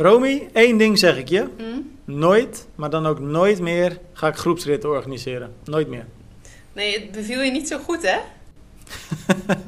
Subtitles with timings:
[0.00, 1.46] Romy, één ding zeg ik je.
[1.56, 1.64] Hm?
[2.04, 5.52] Nooit, maar dan ook nooit meer ga ik groepsritten organiseren.
[5.64, 6.06] Nooit meer.
[6.72, 8.16] Nee, het beviel je niet zo goed, hè?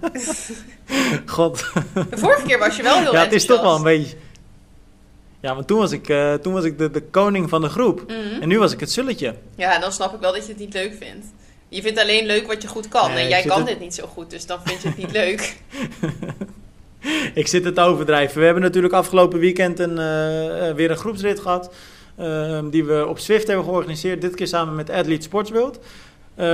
[1.27, 1.65] God.
[2.11, 4.17] De vorige keer was je wel heel Ja, het is toch wel een beetje...
[5.41, 8.03] Ja, want toen was ik, eh, toen was ik de, de koning van de groep.
[8.07, 8.41] Mhm.
[8.43, 9.35] En nu was ik het zulletje.
[9.57, 11.27] Ja, dan snap ik wel dat je het niet leuk vindt.
[11.69, 13.11] Je vindt alleen leuk wat je goed kan.
[13.13, 15.11] Nee, en jij kan het- dit niet zo goed, dus dan vind je het niet
[15.13, 15.57] leuk.
[17.35, 18.39] Ik zit het te overdrijven.
[18.39, 21.71] We hebben natuurlijk afgelopen weekend een, eh, eh, weer een groepsrit gehad.
[22.17, 24.21] eh, die we op Swift hebben georganiseerd.
[24.21, 25.79] Dit keer samen met Athlete Sportsworld.
[26.35, 26.47] Eh,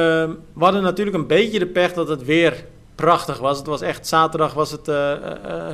[0.53, 3.59] we hadden natuurlijk een beetje de pech dat het weer prachtig was.
[3.59, 5.13] Het was echt zaterdag was het eh,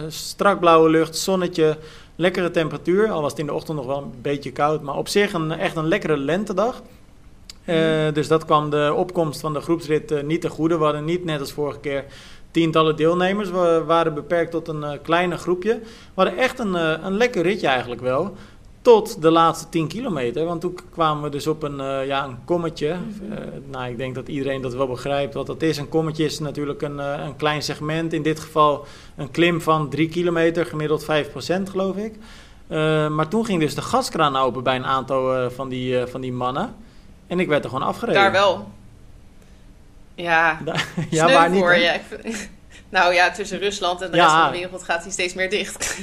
[0.09, 1.77] strak blauwe lucht, zonnetje,
[2.16, 3.11] lekkere temperatuur.
[3.11, 4.83] Al was het in de ochtend nog wel een beetje koud.
[4.83, 6.83] Maar op zich een, echt een lekkere lentedag.
[7.64, 7.77] Eh,
[8.12, 10.78] dus dat kwam de opkomst van de groepsrit niet ten goede.
[10.78, 12.05] We hadden niet net als vorige keer
[12.55, 13.51] tientallen deelnemers.
[13.51, 15.78] We waren beperkt tot een eh kleine groepje.
[15.81, 18.34] We hadden echt een, eh, een lekker ritje eigenlijk wel.
[18.83, 20.45] Tot de laatste 10 kilometer.
[20.45, 22.95] Want toen kwamen we dus op een, eh, ja, een kommetje.
[22.95, 23.41] Mhm.
[23.70, 25.77] Nou, ik denk dat iedereen dat wel begrijpt wat dat is.
[25.77, 28.12] Een kommetje is natuurlijk een, een klein segment.
[28.12, 32.15] In dit geval een klim van 3 kilometer, gemiddeld 5% geloof ik.
[33.11, 36.75] Maar toen ging dus de gaskraan open bij een aantal van, die, van die mannen.
[37.27, 38.23] En ik werd er gewoon afgereden.
[38.23, 38.67] Daar wel.
[40.15, 40.59] Ja,
[41.11, 41.61] ja, niet?
[41.61, 41.77] voor hè?
[41.93, 42.01] je.
[42.89, 44.23] Nou ja, tussen Rusland en de Ja.
[44.23, 45.98] rest van de wereld gaat hij steeds meer dicht.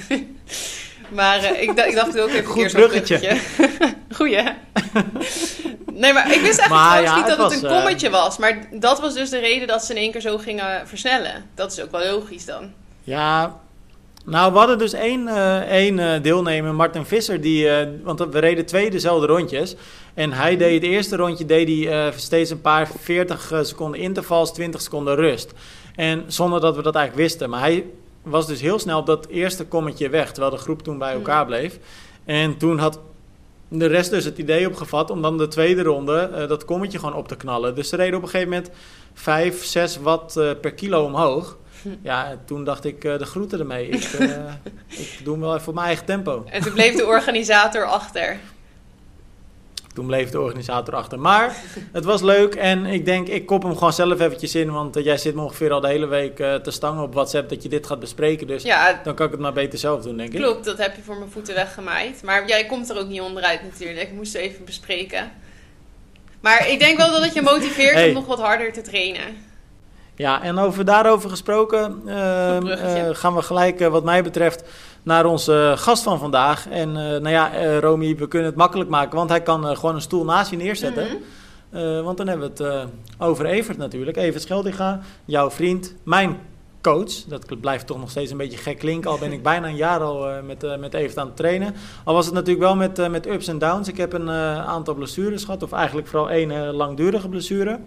[1.19, 3.17] maar eh, ik, dacht, ik dacht ook even een Goed keer zo'n bruggetje.
[3.17, 3.93] bruggetje.
[4.15, 4.51] Goeie, hè?
[5.93, 8.37] Nee, maar ik wist eigenlijk Maar ja, niet dat het was, een eh, kommetje was.
[8.37, 11.49] Maar dat was dus de reden dat ze in één keer zo gingen versnellen.
[11.55, 12.71] Dat is ook wel logisch dan.
[13.03, 13.59] Ja,
[14.25, 17.69] nou we hadden dus één, eh, één deelnemer, Martin Visser, die,
[18.03, 19.75] want we reden twee dezelfde rondjes.
[20.13, 23.99] En hij deed het eerste rondje deed hij, eh, steeds een paar 40 eh, seconden
[23.99, 25.51] intervals, 20 seconden rust.
[25.95, 27.49] En zonder dat we dat eigenlijk wisten.
[27.49, 27.85] Maar hij
[28.21, 31.39] was dus heel snel op dat eerste kommetje weg, terwijl de groep toen bij elkaar
[31.39, 31.47] Hmm.
[31.47, 31.79] bleef.
[32.25, 32.99] En toen had
[33.67, 37.15] de rest dus het idee opgevat om dan de tweede ronde eh, dat kommetje gewoon
[37.15, 37.75] op te knallen.
[37.75, 38.71] Dus ze reden op een gegeven moment
[39.13, 41.57] 5, 6 watt per kilo omhoog.
[42.01, 43.87] Ja, toen dacht ik, de groeten ermee.
[43.87, 44.03] Ik,
[45.03, 46.43] ik doe hem wel even op mijn eigen tempo.
[46.49, 48.39] En toen bleef de organisator achter.
[49.93, 51.19] Toen bleef de organisator achter.
[51.19, 51.55] Maar
[51.91, 54.71] het was leuk en ik denk, ik kop hem gewoon zelf eventjes in.
[54.71, 57.49] Want eh, jij zit me ongeveer al de hele week eh, te stangen op WhatsApp
[57.49, 58.47] dat je dit gaat bespreken.
[58.47, 60.39] Dus Ja, dan kan ik het maar beter zelf doen, denk ik.
[60.41, 60.65] klopt.
[60.65, 62.23] Dat heb je voor mijn voeten weggemaaid.
[62.23, 64.01] Maar jij komt er ook niet onderuit natuurlijk.
[64.09, 65.31] Ik moest het even bespreken.
[66.41, 68.07] Maar ik denk wel dat het je motiveert Hey.
[68.07, 69.23] om nog wat harder te trainen.
[70.15, 72.99] Ja, en over daarover gesproken eh, bruggetje.
[72.99, 74.63] eh, gaan we gelijk, wat mij betreft,
[75.03, 76.69] naar onze gast van vandaag.
[76.69, 79.75] En eh, nou ja, eh Romy, we kunnen het makkelijk maken, want hij kan eh,
[79.75, 81.05] gewoon een stoel naast je neerzetten.
[81.05, 81.15] Mhm.
[81.69, 84.17] Eh, want dan hebben we het eh, over Evert natuurlijk.
[84.17, 86.37] Evert Scheldinga, jouw vriend, mijn
[86.81, 87.13] coach.
[87.27, 89.11] Dat blijft toch nog steeds een beetje gek klinken.
[89.11, 91.75] Al ben ik bijna een jaar al eh, met, eh, met Evert aan het trainen.
[92.03, 93.87] Al was het natuurlijk wel met, eh, met ups en downs.
[93.87, 95.63] Ik heb een eh, aantal blessures gehad.
[95.63, 97.79] Of eigenlijk vooral één eh, langdurige blessure.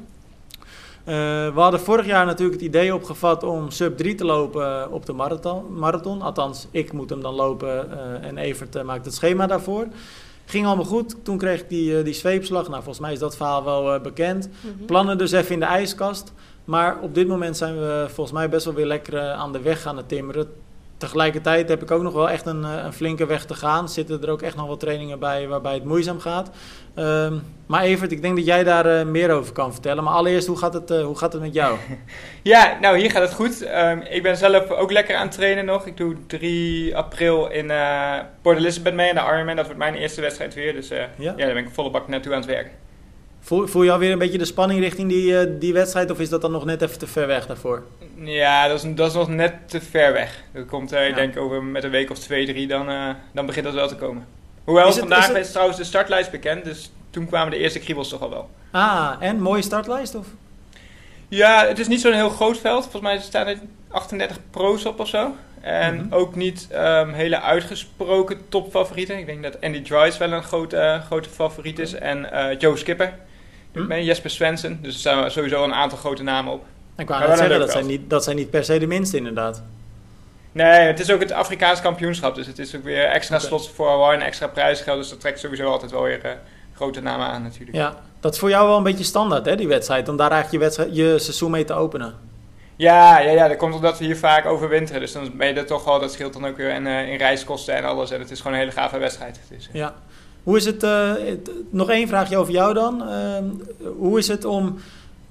[1.05, 1.15] Eh,
[1.55, 5.07] we hadden vorig jaar natuurlijk het idee opgevat om sub 3 te lopen eh, op
[5.07, 5.79] de marathon.
[5.79, 6.23] marathon.
[6.23, 9.87] Althans, ik moet hem dan lopen eh, en Evert maakt het schema daarvoor.
[10.45, 11.17] Ging allemaal goed.
[11.23, 12.63] Toen kreeg ik die, die zweepslag.
[12.63, 14.49] Nou, volgens mij is dat verhaal wel bekend.
[14.49, 14.85] Mhm.
[14.85, 16.33] Plannen dus even in de ijskast.
[16.65, 19.87] Maar op dit moment zijn we volgens mij best wel weer lekker aan de weg
[19.87, 20.47] aan het timmeren.
[20.97, 23.89] Tegelijkertijd heb ik ook nog wel echt een, een flinke weg te gaan.
[23.89, 26.51] Zitten er ook echt nog wat trainingen bij waarbij het moeizaam gaat.
[26.95, 27.35] Ehm,
[27.67, 30.05] maar Evert, ik denk dat jij daar eh, meer over kan vertellen.
[30.05, 31.77] Maar allereerst, hoe gaat het, eh, hoe gaat het met jou?
[32.43, 33.63] Ja, nou hier gaat het goed.
[33.63, 35.87] Ehm, ik ben zelf ook lekker aan het trainen nog.
[35.87, 39.57] Ik doe 3 april in eh, Port Elizabeth mee aan de Ironman.
[39.57, 40.73] Dat wordt mijn eerste wedstrijd weer.
[40.73, 41.09] Dus Ja?
[41.19, 41.33] ja?
[41.33, 42.73] daar ben ik volle bak naartoe aan het werken.
[43.41, 46.11] Voel, voel je alweer een beetje de spanning richting die, die wedstrijd?
[46.11, 47.83] Of is dat dan nog net even te ver weg daarvoor?
[48.19, 50.43] Ja, dat is, dat is nog net te ver weg.
[50.53, 50.99] Dat komt, Ja.
[51.01, 53.97] ik denk, over met een week of twee, drie, dan, dan begint dat wel te
[53.97, 54.25] komen.
[54.65, 56.65] Hoewel, Is het- vandaag is trouwens de startlijst bekend.
[56.65, 58.51] Dus toen kwamen de eerste kriebels toch al wel.
[58.71, 60.15] Ah, en mooie startlijst?
[60.15, 60.27] Of?
[61.29, 62.83] Ja, het is niet zo'n heel groot veld.
[62.83, 63.59] Volgens mij staan er
[63.89, 65.35] 38 pro's op of zo.
[65.61, 66.15] En Mhm.
[66.15, 69.19] ook niet ehm, hele uitgesproken topfavorieten.
[69.19, 71.93] Ik denk dat Andy Dries wel een grote, eh, grote favoriet is.
[71.93, 73.13] En eh, Joe Skipper.
[73.73, 74.79] Met Jesper Svensson.
[74.83, 76.65] Dus er staan sowieso een aantal grote namen op.
[76.97, 79.63] Ik wou net zeggen, dat zijn, niet, dat zijn niet per se de minste inderdaad.
[80.55, 82.35] Nee, het is ook het Afrikaans kampioenschap.
[82.35, 84.99] Dus het is ook weer extra slots voor Hawaii en extra prijsgeld.
[84.99, 86.31] Dus dat trekt sowieso altijd wel weer eh,
[86.75, 87.77] grote namen aan natuurlijk.
[87.77, 90.09] Ja, dat is voor jou wel een beetje standaard hè, die wedstrijd.
[90.09, 92.15] Om daar eigenlijk je, wedstrijd, je seizoen mee te openen.
[92.77, 95.01] Ja, ja, ja, dat komt omdat we hier vaak overwinteren.
[95.01, 97.17] Dus dan ben je er toch wel, dat scheelt dan ook weer in, eh, in
[97.19, 98.11] reiskosten en alles.
[98.11, 99.41] En het is gewoon een hele gave wedstrijd.
[99.49, 99.95] Dus, eh, Ja.
[100.43, 103.09] Hoe is het, het- nog één vraagje over jou dan.
[103.09, 103.45] Ehm,
[103.97, 104.79] hoe is het om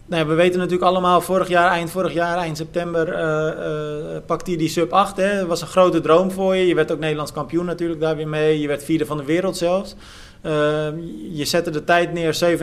[0.05, 4.59] nou we weten natuurlijk allemaal, vorig jaar, eind vorig jaar, eind september, uh, pakte hij
[4.59, 5.17] die sub 8.
[5.17, 5.39] Hè.
[5.39, 6.67] Dat was een grote droom voor je.
[6.67, 8.59] Je werd ook Nederlands kampioen natuurlijk daar weer mee.
[8.59, 9.95] Je werd vierde van de wereld zelfs.
[11.31, 12.57] je zette de tijd neer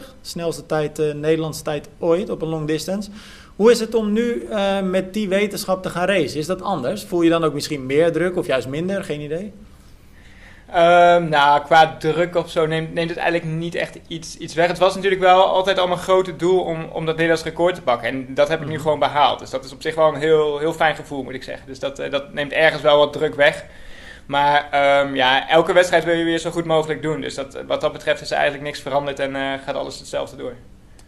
[0.00, 0.14] 7,49.
[0.20, 3.10] Snelste tijd, Nederlandse tijd ooit op een long distance.
[3.56, 4.48] Hoe is het om nu
[4.84, 6.38] met die wetenschap te gaan racen?
[6.38, 7.04] Is dat anders?
[7.04, 9.04] Voel je dan ook misschien meer druk of juist minder?
[9.04, 9.52] Geen idee.
[10.74, 14.66] Um, nou, qua druk of zo neemt, neemt het eigenlijk niet echt iets, iets weg.
[14.66, 17.82] Het was natuurlijk wel altijd al mijn grote doel om, om dat Nederlands record te
[17.82, 18.08] pakken.
[18.08, 18.82] En dat heb ik nu mhm.
[18.82, 19.38] gewoon behaald.
[19.38, 21.66] Dus dat is op zich wel een heel, heel fijn gevoel, moet ik zeggen.
[21.66, 23.64] Dus dat, eh, dat neemt ergens wel wat druk weg.
[24.26, 24.64] Maar
[25.00, 27.20] um, ja, elke wedstrijd wil je weer zo goed mogelijk doen.
[27.20, 30.36] Dus dat, wat dat betreft is er eigenlijk niks veranderd en uh, gaat alles hetzelfde
[30.36, 30.54] door.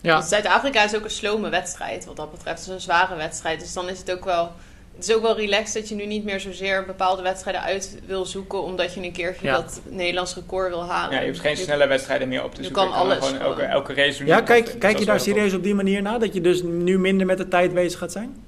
[0.00, 0.20] Ja.
[0.20, 2.58] Zuid-Afrika is ook een slome wedstrijd wat dat betreft.
[2.58, 3.60] Het is een zware wedstrijd.
[3.60, 4.52] Dus dan is het ook wel
[4.96, 8.24] het is ook wel relaxed dat je nu niet meer zozeer bepaalde wedstrijden uit wil
[8.24, 8.62] zoeken.
[8.62, 11.14] omdat je een keertje dat Nederlands record wil halen.
[11.14, 12.82] Ja, je hoeft geen snelle wedstrijden meer op te zoeken.
[12.82, 13.18] Je kan alles.
[13.18, 14.24] Gewoon elke, elke race.
[14.24, 16.18] Ja, kijk, kijk je daar serieus op die manier naar?
[16.18, 18.44] Dat je dus nu minder met de tijd bezig gaat zijn?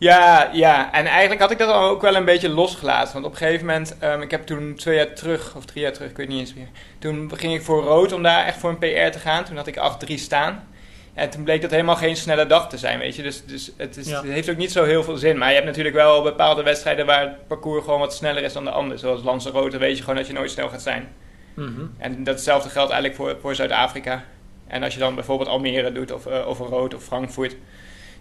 [0.00, 3.12] Ja, ja, en eigenlijk had ik dat ook wel een beetje losgelaten.
[3.12, 5.92] Want op een gegeven moment, um, ik heb toen twee jaar terug, of drie jaar
[5.92, 6.68] terug, ik weet niet eens meer.
[6.98, 9.44] Toen ging ik voor rood om daar echt voor een PR te gaan.
[9.44, 9.76] Toen had ik
[10.10, 10.68] 8-3 staan.
[11.14, 13.22] En toen bleek dat helemaal geen snelle dag te zijn, weet je.
[13.22, 15.38] Dus, dus het, is, het, heeft ook niet zo heel veel zin.
[15.38, 18.64] Maar je hebt natuurlijk wel bepaalde wedstrijden waar het parcours gewoon wat sneller is dan
[18.64, 18.98] de andere.
[18.98, 21.08] Zoals Lanzarote weet je gewoon dat je nooit snel gaat zijn.
[21.54, 21.94] Mm -hmm.
[21.98, 24.24] En datzelfde geldt eigenlijk voor, voor Zuid-Afrika.
[24.66, 27.56] En als je dan bijvoorbeeld Almere doet of, uh, of Rood of Frankfurt,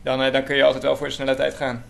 [0.04, 1.86] dan, uh, dan kun je altijd wel voor de snelle tijd gaan.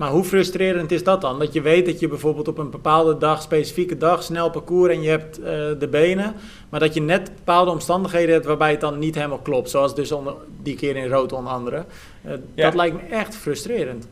[0.00, 1.38] Maar hoe frustrerend is dat dan?
[1.38, 5.02] Dat je weet dat je bijvoorbeeld op een bepaalde dag, specifieke dag, snel parcours en
[5.02, 5.44] je hebt uh,
[5.78, 6.34] de benen.
[6.68, 9.70] Maar dat je net bepaalde omstandigheden hebt waarbij het dan niet helemaal klopt.
[9.70, 11.84] Zoals dus onder, die keer in rood onder andere.
[12.26, 12.64] Uh, ja.
[12.64, 14.08] Dat lijkt me echt frustrerend.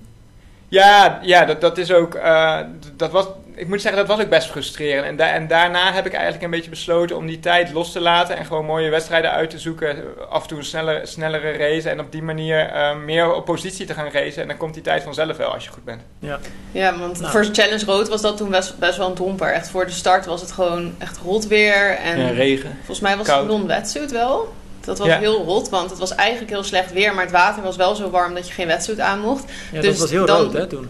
[0.68, 2.14] Ja, ja dat, dat is ook.
[2.14, 2.60] Uh,
[2.96, 3.26] dat was,
[3.58, 5.06] ik moet zeggen, dat was ook best frustrerend.
[5.06, 8.00] En, da en daarna heb ik eigenlijk een beetje besloten om die tijd los te
[8.00, 8.36] laten.
[8.36, 10.04] En gewoon mooie wedstrijden uit te zoeken.
[10.30, 11.90] Af en toe een snellere, snellere race.
[11.90, 14.42] En op die manier uh, meer op positie te gaan racen.
[14.42, 16.02] En dan komt die tijd vanzelf wel als je goed bent.
[16.18, 16.38] Ja,
[16.72, 17.32] ja want nou.
[17.32, 19.52] voor Challenge Rood was dat toen best, best wel een domper.
[19.52, 21.96] Echt voor de start was het gewoon echt rot weer.
[21.96, 22.76] En ja, regen.
[22.76, 24.54] Volgens mij was het non-wetsuit wel.
[24.84, 27.76] Dat was heel rot, want het was eigenlijk heel slecht weer, maar het water was
[27.76, 29.44] wel zo warm dat je geen wetsuit aan mocht.
[29.72, 30.88] Ja, dus dat was heel dan, rood hè toen.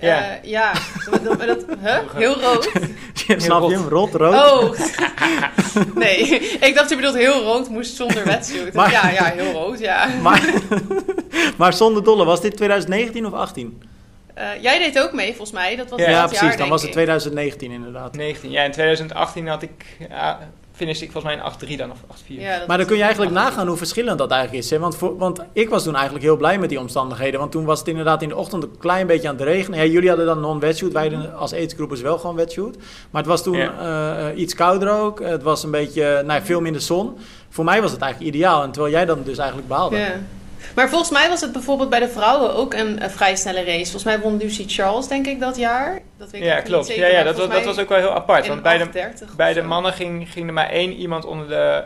[0.00, 0.38] Uh, ja.
[0.42, 0.72] ja,
[1.10, 1.98] dat, dat, huh?
[2.14, 2.70] heel rood.
[3.42, 3.88] Snap je hem?
[3.88, 4.34] Rot, rood?
[4.34, 4.78] Oh,
[6.04, 6.18] nee.
[6.60, 8.74] Ik dacht je bedoelt heel rood moest zonder wetsuit.
[8.74, 10.08] Maar, ja, ja, heel rood, ja.
[10.22, 10.54] Maar,
[11.58, 13.82] maar zonder dolle, was dit 2019 of 18?
[14.38, 15.76] Uh, jij deed ook mee, volgens mij.
[15.76, 16.56] Dat was ja, ja precies.
[16.56, 18.16] dan was het 2019 inderdaad.
[18.16, 18.62] 19, ja.
[18.62, 20.38] In 2018 had ik ja,
[20.76, 22.26] finish ik volgens mij een 8-3 dan of 8-4.
[22.26, 24.70] Ja, maar dan kun je eigenlijk nagaan hoe verschillend dat eigenlijk is.
[24.70, 24.78] Hè?
[24.78, 27.40] Want, voor, want ik was toen eigenlijk heel blij met die omstandigheden.
[27.40, 29.78] Want toen was het inderdaad in de ochtend een klein beetje aan het regenen.
[29.78, 30.92] Ja, jullie hadden dan non-wetshoot.
[30.92, 32.76] Wij als aidsgroepers wel gewoon wetshoot.
[33.10, 34.30] Maar het was toen ja.
[34.32, 35.20] uh, iets kouder ook.
[35.20, 37.16] Het was een beetje, nou, veel minder zon.
[37.48, 38.62] Voor mij was het eigenlijk ideaal.
[38.62, 39.96] En terwijl jij dan dus eigenlijk behaalde.
[39.96, 40.20] Ja.
[40.74, 43.90] Maar volgens mij was het bijvoorbeeld bij de vrouwen ook een, een vrij snelle race.
[43.90, 46.00] Volgens mij won Lucy Charles, denk ik, dat jaar.
[46.16, 46.86] Dat weet ik ja, klopt.
[46.86, 48.46] Zeker, ja, ja dat, was, dat was ook wel heel apart.
[48.46, 51.84] Want bij de, bij de mannen ging, ging er maar één iemand onder de,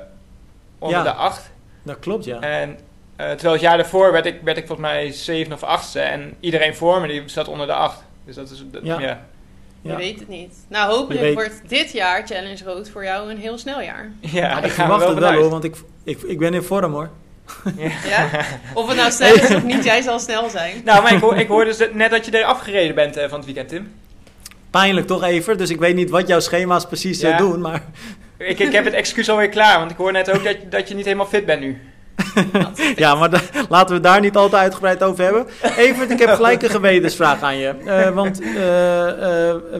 [0.78, 1.50] onder ja, de acht.
[1.82, 2.40] Dat klopt, ja.
[2.40, 2.76] En uh,
[3.16, 6.00] terwijl het jaar daarvoor werd ik, werd ik volgens mij zeven of achtste.
[6.00, 8.02] En iedereen voor me die zat onder de acht.
[8.24, 8.64] Dus dat is...
[8.70, 9.00] Dat, ja.
[9.00, 9.20] ja.
[9.82, 10.54] Je weet het niet.
[10.68, 14.10] Nou, hopelijk wordt dit jaar Challenge Road voor jou een heel snel jaar.
[14.20, 17.10] Ja, ik verwacht het wel hoor, want ik, ik, ik ben in vorm hoor.
[18.08, 18.28] Ja.
[18.74, 20.80] Of het nou snel is of niet, jij zal snel zijn.
[20.84, 23.36] Nou, maar ik, hoor, ik hoorde dus net dat je er afgereden bent uh, van
[23.36, 23.92] het weekend, Tim.
[24.70, 27.36] Pijnlijk toch even, dus ik weet niet wat jouw schema's precies ja.
[27.36, 27.82] doen, maar...
[28.38, 30.94] Ik, ik heb het excuus alweer klaar, want ik hoor net ook dat, dat je
[30.94, 31.78] niet helemaal fit bent nu.
[32.96, 35.46] ja, maar da, laten we het daar niet al te uitgebreid over hebben.
[35.76, 37.74] Even, ik heb gelijk een gewetensvraag aan je.
[37.84, 38.54] Uh, want uh, uh,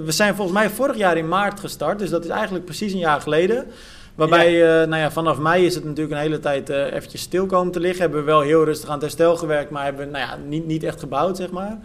[0.04, 2.98] we zijn volgens mij vorig jaar in maart gestart, dus dat is eigenlijk precies een
[2.98, 3.66] jaar geleden.
[4.14, 4.82] Waarbij, ja.
[4.82, 7.72] uh, nou ja, vanaf mei is het natuurlijk een hele tijd uh, eventjes stil komen
[7.72, 8.00] te liggen.
[8.00, 10.66] Hebben we wel heel rustig aan het herstel gewerkt, maar hebben we nou ja, niet,
[10.66, 11.78] niet echt gebouwd, zeg maar.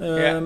[0.00, 0.42] Uh, ja.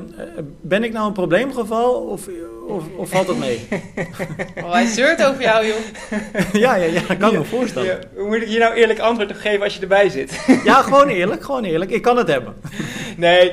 [0.61, 2.29] Ben ik nou een probleemgeval of,
[2.69, 3.69] of, of valt het mee?
[4.65, 5.77] oh, hij zeurt over jou, joh.
[6.65, 7.89] ja, ja, ja, dat kan ja, me voorstellen.
[7.89, 10.41] Ja, hoe moet ik je nou eerlijk antwoord op geven als je erbij zit?
[10.65, 11.91] ja, gewoon eerlijk, gewoon eerlijk.
[11.91, 12.55] Ik kan het hebben.
[13.17, 13.53] nee,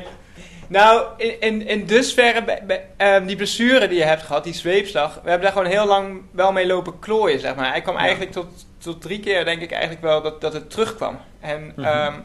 [0.74, 2.60] nou, in, in, in dusverre,
[2.98, 6.22] uh, die blessure die je hebt gehad, die zweepslag, we hebben daar gewoon heel lang
[6.32, 7.70] wel mee lopen klooien, zeg maar.
[7.72, 8.02] Hij kwam ja.
[8.02, 11.20] eigenlijk tot, tot drie keer, denk ik eigenlijk wel, dat, dat het terugkwam.
[11.40, 12.14] En mm -hmm.
[12.16, 12.24] um,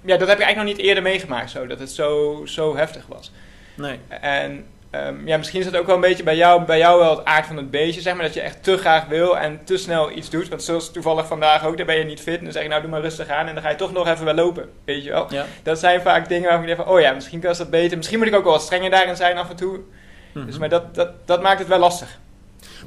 [0.00, 3.06] ja, dat heb ik eigenlijk nog niet eerder meegemaakt, zo, dat het zo, zo heftig
[3.06, 3.32] was.
[3.74, 3.98] Nee.
[4.20, 7.16] En Um, ja, misschien is dat ook wel een beetje bij jou, bij jou wel
[7.16, 8.22] het aard van het beestje, zeg maar.
[8.22, 10.48] Dat je echt te graag wil en te snel iets doet.
[10.48, 12.38] Want zoals toevallig vandaag ook, dan ben je niet fit.
[12.38, 13.46] En dan zeg je, nou doe maar rustig aan.
[13.46, 15.26] En dan ga je toch nog even wel lopen, weet je wel.
[15.30, 15.46] Ja.
[15.62, 17.96] Dat zijn vaak dingen waarvan je denkt van, oh ja, misschien kan dat beter.
[17.96, 19.76] Misschien moet ik ook wel wat strenger daarin zijn af en toe.
[19.76, 19.84] Mm
[20.32, 20.46] -hmm.
[20.46, 22.18] Dus, maar dat, dat, dat maakt het wel lastig.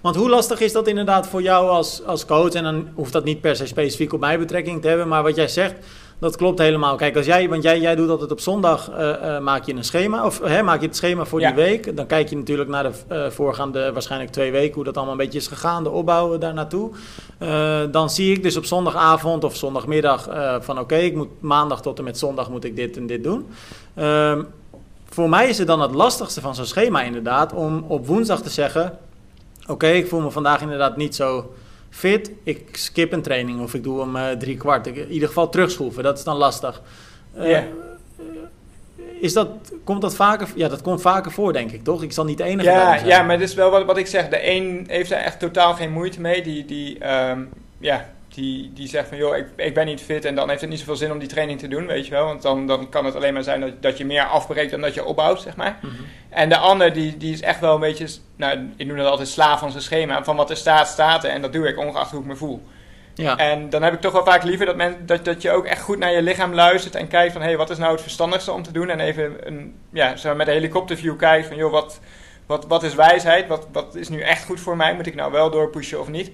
[0.02, 2.54] Want hoe lastig is dat inderdaad voor jou als, als coach?
[2.54, 5.08] En dan hoeft dat niet per se specifiek op mij betrekking te hebben.
[5.08, 5.74] Maar wat jij zegt,
[6.22, 6.96] dat klopt helemaal.
[6.96, 10.26] Kijk, als jij, want jij, jij doet altijd op zondag, uh, maak je een schema,
[10.26, 11.98] of hè, maak je het schema voor die week.
[11.98, 15.20] Dan kijk je natuurlijk naar de uh, voorgaande waarschijnlijk twee weken, hoe dat allemaal een
[15.20, 16.92] beetje is gegaan, de opbouw daar naartoe.
[17.92, 22.04] dan zie ik dus op zondagavond of zondagmiddag van oké, ik moet maandag tot en
[22.04, 23.48] met zondag moet ik dit en dit doen.
[23.94, 24.44] Ehm,
[25.10, 28.50] voor mij is het dan het lastigste van zo'n schema inderdaad, om op woensdag te
[28.50, 28.98] zeggen,
[29.68, 31.54] oké, ik voel me vandaag inderdaad niet zo
[31.92, 34.88] fit, ik skip een training of ik doe hem uh, drie kwart.
[34.88, 36.82] in ieder geval terugschroeven, dat is dan lastig.
[37.38, 37.60] Uh,
[39.20, 39.48] Is dat,
[39.84, 40.48] komt dat vaker?
[40.56, 42.04] Ja, dat komt vaker voor, denk ik, toch?
[42.04, 43.08] Ik zal niet de enige ja, zijn.
[43.08, 44.30] Ja, maar het is wel wat, wat ik zeg.
[44.30, 46.42] De een heeft er echt totaal geen moeite mee.
[46.42, 50.36] Die, die um, ja, die, die zegt van joh, ik, ik ben niet fit en
[50.36, 52.26] dan heeft het niet zoveel zin om die training te doen, weet je wel.
[52.26, 54.94] Want dan, dan kan het alleen maar zijn dat, dat je meer afbreekt dan dat
[54.94, 55.80] je opbouwt, zeg maar.
[55.82, 55.94] Mhm.
[56.30, 59.28] En de ander, die, die is echt wel een beetje, nou, ik noem dat altijd
[59.28, 60.24] slaaf van zijn schema.
[60.24, 62.64] Van wat er staat, staat er en dat doe ik ongeacht hoe ik me voel.
[63.14, 63.38] Ja.
[63.38, 65.82] En dan heb ik toch wel vaak liever dat, men, dat, dat je ook echt
[65.82, 68.52] goed naar je lichaam luistert en kijkt van hé, hey, wat is nou het verstandigste
[68.52, 68.90] om te doen?
[68.90, 72.00] En even een, ja, zo met een helikopterview kijkt van joh, wat,
[72.46, 73.48] wat, wat is wijsheid?
[73.48, 74.96] Wat, wat is nu echt goed voor mij?
[74.96, 76.32] Moet ik nou wel doorpushen of niet?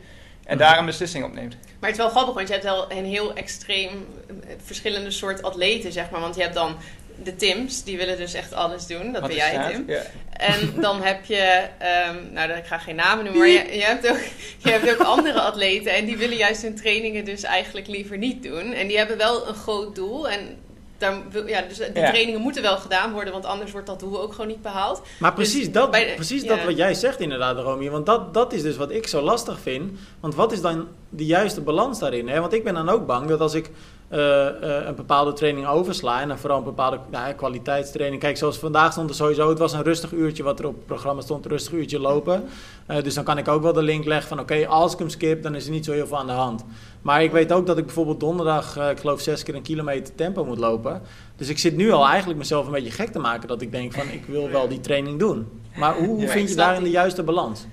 [0.48, 1.56] En daar een beslissing op neemt.
[1.80, 5.44] Maar het is wel grappig, want je hebt wel een heel extreem eh, verschillende soort
[5.44, 6.22] atleten, zeg maar.
[6.22, 6.78] Want je hebt dan
[7.24, 9.12] de Tims, die willen dus echt alles doen.
[9.12, 9.84] Dat ben jij, Tim.
[9.88, 10.02] Ja.
[10.32, 11.64] En dan heb je,
[12.10, 14.20] um, nou, ik ga geen namen noemen, maar je, je, hebt ook,
[14.58, 15.94] je hebt ook andere atleten.
[15.94, 18.74] En die willen juist hun trainingen dus eigenlijk liever niet doen.
[18.74, 20.30] En die hebben wel een groot doel.
[20.30, 20.58] En
[20.98, 21.14] daar,
[21.46, 24.48] ja, dus die trainingen moeten wel gedaan worden, want anders wordt dat doel ook gewoon
[24.48, 25.02] niet behaald.
[25.20, 27.90] Maar dus precies, dat, precies dat wat jij zegt inderdaad, Romy.
[27.90, 30.00] Want dat, dat is dus wat ik zo lastig vind.
[30.20, 32.28] Want wat is dan de juiste balans daarin?
[32.28, 32.40] Hè?
[32.40, 33.72] Want ik ben dan ook bang dat als ik
[34.12, 34.48] uh,
[34.86, 36.22] een bepaalde training oversla.
[36.22, 38.22] En dan vooral een bepaalde nou, kwaliteitstraining.
[38.22, 40.86] Kijk, zoals vandaag stond er sowieso, het was een rustig uurtje wat er op het
[40.86, 42.44] programma stond, een rustig uurtje lopen.
[42.88, 45.10] Uh, dus dan kan ik ook wel de link leggen van oké, als ik hem
[45.10, 46.66] skip, dan is er niet zo heel veel aan de hand.
[47.08, 50.16] Maar ik weet ook dat ik bijvoorbeeld donderdag, uh, ik geloof zes keer een kilometer
[50.16, 51.02] tempo moet lopen.
[51.36, 53.94] Dus ik zit nu al eigenlijk mezelf een beetje gek te maken dat ik denk
[53.94, 55.62] van ik wil wel die training doen.
[55.76, 57.66] Maar hoe, hoe vind je daarin de juiste balans?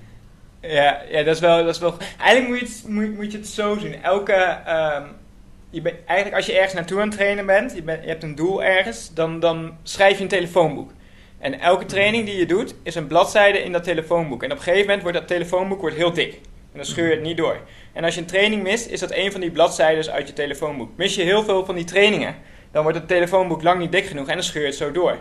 [0.61, 1.93] Ja, ja dat, is wel, dat is wel.
[2.19, 4.03] Eigenlijk moet je het, moet, moet je het zo zien.
[4.03, 4.57] Elke.
[4.97, 5.03] Um,
[5.69, 8.35] je bent, eigenlijk als je ergens naartoe aan het trainen bent, je, je hebt een
[8.35, 10.91] doel ergens, dan, dan schrijf je een telefoonboek.
[11.39, 14.43] En elke training die je doet, is een bladzijde in dat telefoonboek.
[14.43, 16.39] En op een gegeven moment wordt dat telefoonboek wordt heel dik.
[16.75, 17.57] En dan scheur je het niet door.
[17.93, 20.89] En als je een training mist, is dat een van die bladzijden uit je telefoonboek.
[20.95, 22.35] Mis je heel veel van die trainingen,
[22.71, 25.17] dan wordt het telefoonboek lang niet dik genoeg en dan scheur je het zo door.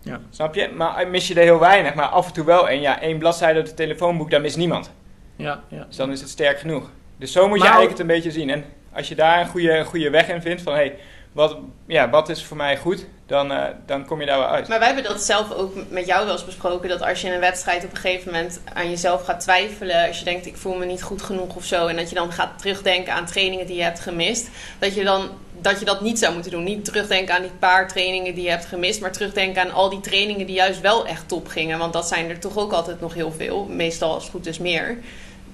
[0.00, 0.20] Ja.
[0.30, 0.70] Snap je?
[0.74, 2.68] Maar mis je er heel weinig, maar af en toe wel.
[2.68, 4.92] En ja, één bladzijde uit het telefoonboek, dan mist niemand.
[5.36, 5.84] Ja, ja.
[5.84, 6.90] Dus dan is het sterk genoeg.
[7.16, 8.50] Dus zo moet je eigenlijk het een beetje zien.
[8.50, 10.96] En als je daar een goede, goede weg in vindt van hé, hey,
[11.32, 14.68] wat, ja, wat is voor mij goed, dan, uh, dan kom je daar wel uit.
[14.68, 16.88] Maar wij hebben dat zelf ook met jou wel eens besproken.
[16.88, 20.06] Dat als je in een wedstrijd op een gegeven moment aan jezelf gaat twijfelen.
[20.06, 21.86] Als je denkt ik voel me niet goed genoeg of zo.
[21.86, 24.48] En dat je dan gaat terugdenken aan trainingen die je hebt gemist.
[24.78, 25.30] Dat je dan
[25.60, 26.64] dat je dat niet zou moeten doen.
[26.64, 29.00] Niet terugdenken aan die paar trainingen die je hebt gemist.
[29.00, 31.78] Maar terugdenken aan al die trainingen die juist wel echt top gingen.
[31.78, 33.64] Want dat zijn er toch ook altijd nog heel veel.
[33.64, 34.98] Meestal als het goed is meer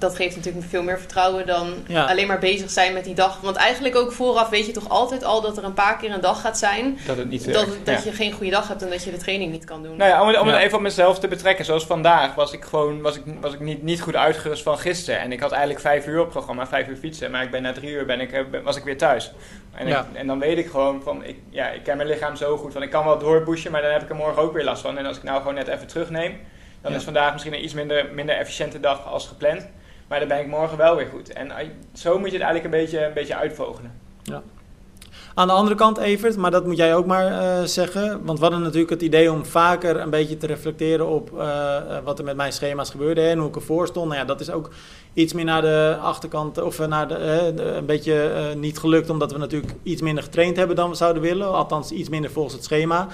[0.02, 3.40] dat geeft natuurlijk veel meer vertrouwen dan alleen maar bezig zijn met die dag.
[3.40, 6.21] Want eigenlijk ook vooraf weet je toch altijd al dat er een paar keer een
[6.21, 6.99] dag gaat zijn.
[7.06, 9.52] Dat het niet Dat, dat je geen goede dag hebt en dat je de training
[9.52, 9.97] niet kan doen.
[9.97, 11.64] Nou ja, om, om het even op mezelf te betrekken.
[11.64, 15.21] Zoals vandaag was ik gewoon was ik, was ik niet, niet goed uitgerust van gisteren.
[15.21, 17.30] En ik had eigenlijk vijf uur op programma, vijf uur fietsen.
[17.30, 19.32] Maar ik ben na drie uur ben ik, was ik weer thuis.
[19.75, 22.73] En, en dan weet ik gewoon van, ik, ja, ik ken mijn lichaam zo goed.
[22.73, 24.99] Van ik kan wel doorpushen, maar dan heb ik er morgen ook weer last van.
[24.99, 26.40] En als ik nou gewoon net even terugneem,
[26.80, 29.68] dan is vandaag misschien een iets minder, minder efficiënte dag als gepland.
[30.12, 31.33] Maar dan ben ik morgen wel weer goed.
[31.33, 31.50] En
[31.92, 33.92] zo moet je het eigenlijk een beetje, een beetje uitvogelen.
[34.23, 34.42] Ja.
[35.35, 38.25] Aan de andere kant, Evert, maar dat moet jij ook maar uh, zeggen.
[38.25, 42.19] Want we hadden natuurlijk het idee om vaker een beetje te reflecteren op uh, wat
[42.19, 44.07] er met mijn schema's gebeurde en hoe ik ervoor stond.
[44.07, 44.71] Nou ja, dat is ook
[45.14, 49.73] iets meer naar de achterkant, of naar de, een beetje niet gelukt, omdat we natuurlijk
[49.83, 51.52] iets minder getraind hebben dan we zouden willen.
[51.52, 53.09] Althans, iets minder volgens het schema.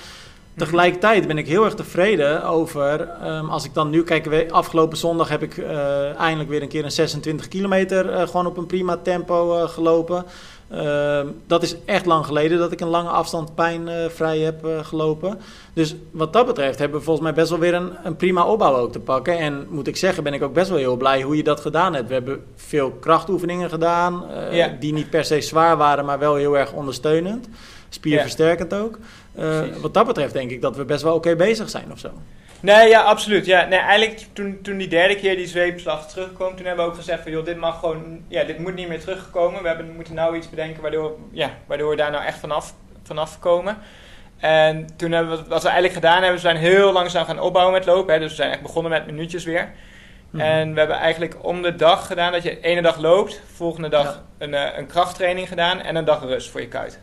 [0.59, 5.29] Tegelijkertijd ben ik heel erg tevreden over, um, als ik dan nu kijk, afgelopen zondag
[5.29, 8.97] heb ik uh, eindelijk weer een keer een 26 kilometer uh, gewoon op een prima
[8.97, 10.25] tempo uh, gelopen.
[10.71, 15.39] Ehm, dat is echt lang geleden dat ik een lange afstand pijnvrij heb gelopen.
[15.73, 18.77] Dus wat dat betreft hebben we volgens mij best wel weer een, een prima opbouw
[18.77, 19.39] ook te pakken.
[19.39, 21.95] En moet ik zeggen, ben ik ook best wel heel blij hoe je dat gedaan
[21.95, 22.09] hebt.
[22.09, 24.25] We hebben veel krachtoefeningen gedaan,
[24.81, 27.49] die niet per se zwaar waren, maar wel heel erg ondersteunend.
[27.89, 28.99] Spierversterkend ook.
[29.39, 32.11] Uh, wat dat betreft denk ik dat we best wel oké bezig zijn of zo.
[32.61, 33.47] Nee, ja, absoluut.
[33.47, 36.97] Ja, nee, eigenlijk toen, toen die derde keer die zweepslag terugkwam, toen hebben we ook
[36.97, 39.63] gezegd van joh, dit mag gewoon, ja, dit moet niet meer terugkomen.
[39.63, 43.39] We hebben, moeten nou iets bedenken waardoor, ja, waardoor we daar nou echt vanaf, vanaf
[43.39, 43.79] komen.
[44.39, 47.75] En toen hebben we, wat we eigenlijk gedaan hebben, we zijn heel langzaam gaan opbouwen
[47.75, 48.15] met lopen.
[48.15, 49.73] Hè, dus we zijn echt begonnen met minuutjes weer.
[50.31, 50.43] Mhm.
[50.43, 53.89] En we hebben eigenlijk om de dag gedaan dat je de ene dag loopt, volgende
[53.89, 57.01] dag een, uh, een krachttraining gedaan en een dag rust voor je kuit.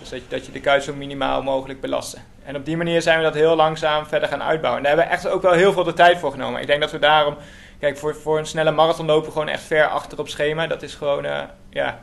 [0.00, 2.22] Dus dat je, dat je de kuit zo minimaal mogelijk belasten.
[2.44, 4.84] En op die manier zijn we dat heel langzaam verder gaan uitbouwen.
[4.84, 6.60] En daar hebben we echt ook wel heel veel de tijd voor genomen.
[6.60, 7.36] Ik denk dat we daarom,
[7.78, 10.66] kijk, voor, voor een snelle marathon lopen we gewoon echt ver achter op schema.
[10.66, 12.00] Dat is gewoon, uh, ja,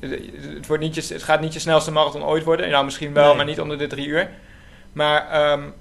[0.00, 2.70] het, wordt niet je, het gaat niet je snelste marathon ooit worden.
[2.70, 4.30] Nou, misschien wel, maar niet onder de drie uur.
[4.92, 5.74] Maar um,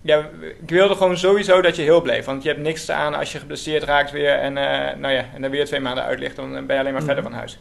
[0.00, 2.24] ja, ik wilde gewoon sowieso dat je heel bleef.
[2.24, 5.42] Want je hebt niks aan als je geblesseerd raakt weer en, uh, nou ja, en
[5.42, 6.36] dan weer twee maanden uit ligt.
[6.36, 7.06] Dan ben je alleen maar mm.
[7.06, 7.58] verder van huis.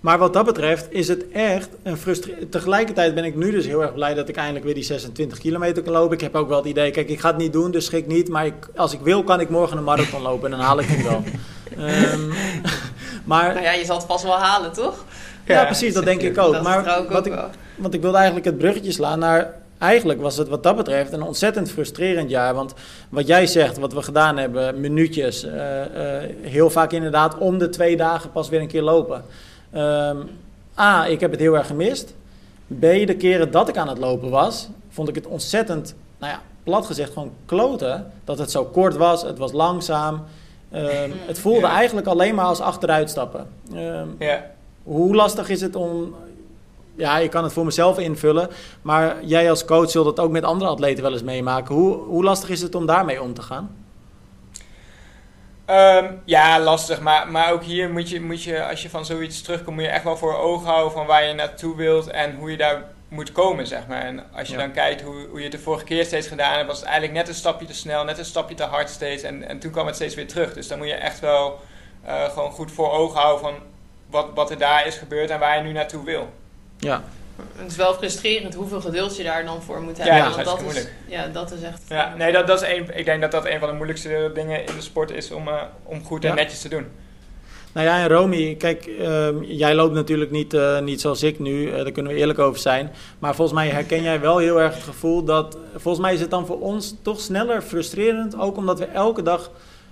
[0.00, 2.48] Maar wat dat betreft is het echt een frustratie.
[2.48, 5.82] Tegelijkertijd ben ik nu dus heel erg blij dat ik eindelijk weer die 26 kilometer
[5.82, 6.14] kan lopen.
[6.14, 8.28] Ik heb ook wel het idee, kijk, ik ga het niet doen, dus schrik niet.
[8.28, 10.86] Maar ik, als ik wil, kan ik morgen een marathon lopen en dan haal ik
[10.86, 11.22] hem wel.
[12.12, 12.32] um,
[13.24, 15.04] maar, nou ja, je zal het pas wel halen, toch?
[15.46, 16.62] Ja, precies, dat denk ik ook.
[16.62, 17.34] maar wat ik,
[17.76, 21.22] want ik wilde eigenlijk het bruggetje slaan naar eigenlijk was het wat dat betreft een
[21.22, 22.54] ontzettend frustrerend jaar.
[22.54, 22.74] Want
[23.08, 25.82] wat jij zegt, wat we gedaan hebben, minuutjes, uh, uh,
[26.42, 29.24] heel vaak inderdaad om de twee dagen pas weer een keer lopen.
[29.74, 30.30] Um,
[30.78, 32.14] A, ik heb het heel erg gemist.
[32.66, 36.42] B, de keren dat ik aan het lopen was, vond ik het ontzettend, nou ja,
[36.62, 38.12] plat gezegd, gewoon kloten.
[38.24, 40.14] Dat het zo kort was, het was langzaam.
[40.74, 43.46] Um, het voelde eigenlijk alleen maar als achteruitstappen.
[43.74, 44.44] Um, ja.
[44.82, 46.14] Hoe lastig is het om
[46.98, 48.48] ja, ik kan het voor mezelf invullen.
[48.82, 51.74] Maar jij als coach zult het ook met andere atleten wel eens meemaken.
[51.74, 53.70] Hoe, hoe lastig is het om daarmee om te gaan?
[55.70, 57.00] Um, ja, lastig.
[57.00, 59.90] Maar, maar ook hier moet je, moet je, als je van zoiets terugkomt, moet je
[59.90, 63.32] echt wel voor ogen houden van waar je naartoe wilt en hoe je daar moet
[63.32, 64.02] komen, zeg maar.
[64.02, 66.66] En als je dan kijkt hoe, hoe je het de vorige keer steeds gedaan hebt,
[66.66, 69.22] was het eigenlijk net een stapje te snel, net een stapje te hard steeds.
[69.22, 70.52] En, en toen kwam het steeds weer terug.
[70.54, 71.60] Dus dan moet je echt wel
[72.06, 73.54] uh, gewoon goed voor ogen houden van
[74.10, 76.32] wat, wat er daar is gebeurd en waar je nu naartoe wil.
[76.78, 77.02] Ja.
[77.56, 80.16] Het is wel frustrerend hoeveel geduld je daar dan voor moet hebben.
[80.16, 80.92] Ja, dat, dat is, moeilijk.
[81.06, 81.82] Ja, dat is echt...
[81.88, 84.66] Ja, nee, dat, dat is een, ik denk dat dat een van de moeilijkste dingen
[84.66, 86.86] in de sport is om, uh, om goed en netjes te doen.
[87.72, 91.66] Nou ja, en Romy, kijk, uh, jij loopt natuurlijk niet, uh, niet zoals ik nu,
[91.66, 92.90] uh, daar kunnen we eerlijk over zijn.
[93.18, 96.30] Maar volgens mij herken jij wel heel erg het gevoel dat, volgens mij is het
[96.30, 98.38] dan voor ons toch sneller frustrerend.
[98.38, 99.50] Ook omdat we elke dag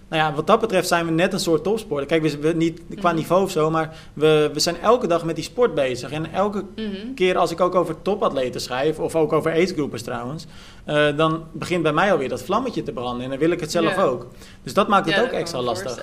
[0.09, 2.07] nou ja, wat dat betreft zijn we net een soort topsporter.
[2.07, 3.17] Kijk, we, we niet qua mhm.
[3.17, 6.11] niveau of zo, maar we, we zijn elke dag met die sport bezig.
[6.11, 7.15] En elke mhm.
[7.15, 10.47] keer als ik ook over topatleten schrijf, of ook over agegroepers trouwens,
[10.87, 13.25] uh, dan begint bij mij alweer dat vlammetje te branden.
[13.25, 14.27] En dan wil ik het zelf ook.
[14.63, 16.03] Dus dat maakt het ook extra lastig.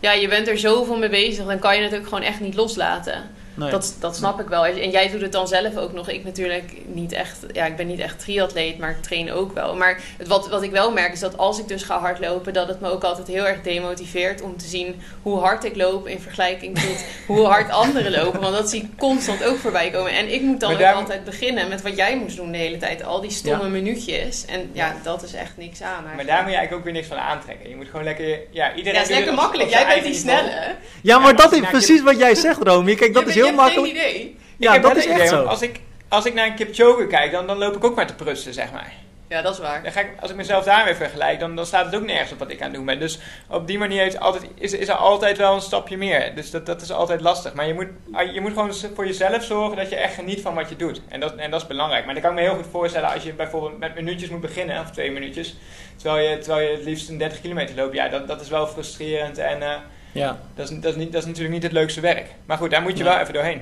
[0.00, 2.54] Ja, je bent er zoveel mee bezig, dan kan je het ook gewoon echt niet
[2.54, 3.22] loslaten.
[3.54, 4.66] Dat, dat snap ik wel.
[4.66, 6.08] En jij doet het dan zelf ook nog.
[6.08, 7.38] Ik natuurlijk niet echt.
[7.52, 9.76] Ja, ik ben niet echt triatleet, maar ik train ook wel.
[9.76, 12.68] Maar het, wat, wat ik wel merk is dat als ik dus ga hardlopen, dat
[12.68, 16.20] het me ook altijd heel erg demotiveert om te zien hoe hard ik loop in
[16.20, 17.04] vergelijking tot
[17.36, 18.40] hoe hard anderen lopen.
[18.40, 20.12] Want dat zie ik constant ook voorbij komen.
[20.12, 23.04] En ik moet dan ook altijd beginnen met wat jij moest doen de hele tijd.
[23.04, 24.44] Al die stomme minuutjes.
[24.44, 25.88] En ja, dat is echt niks aan.
[25.88, 26.16] Eigenlijk.
[26.16, 27.68] Maar daar moet je eigenlijk ook weer niks van aantrekken.
[27.68, 28.40] Je moet gewoon lekker.
[28.50, 29.70] Ja, iedereen ja, is lekker makkelijk.
[29.70, 30.74] Jij bent die snelle.
[31.02, 32.94] Ja, maar dat is precies wat jij zegt, Romy.
[32.94, 33.96] Kijk, dat is heel heel makkelijk.
[33.96, 34.36] Geen idee.
[34.56, 35.42] Ja, dat is echt zo.
[35.42, 38.14] Als ik, als ik naar een Kipchoge kijk, dan, dan loop ik ook maar te
[38.14, 38.92] prussen, zeg maar.
[39.28, 39.82] Ja, dat is waar.
[39.82, 42.38] Dan ga ik, als ik mezelf daarmee vergelijk, dan, dan staat het ook nergens op
[42.38, 42.98] wat ik aan het doen ben.
[42.98, 46.34] Dus op die manier heeft altijd, is, is er altijd wel een stapje meer.
[46.34, 47.54] Dus dat, dat is altijd lastig.
[47.54, 47.86] Maar je moet,
[48.32, 51.00] je moet gewoon voor jezelf zorgen dat je echt geniet van wat je doet.
[51.08, 52.04] En dat, en dat is belangrijk.
[52.04, 54.80] Maar dan kan ik me heel goed voorstellen als je bijvoorbeeld met minuutjes moet beginnen,
[54.80, 55.56] of twee minuutjes.
[55.96, 57.94] Terwijl je, terwijl je het liefst een 30 kilometer loopt.
[57.94, 59.38] Ja, dat, dat is wel frustrerend.
[59.38, 59.74] En uh,
[60.14, 60.38] ja.
[60.54, 62.34] dat, is, dat, is niet, dat is natuurlijk niet het leukste werk.
[62.46, 63.60] Maar goed, daar moet je wel even doorheen.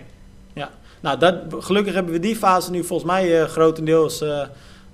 [0.53, 4.43] Ja, nou dat, gelukkig hebben we die fase nu volgens mij uh, grotendeels uh,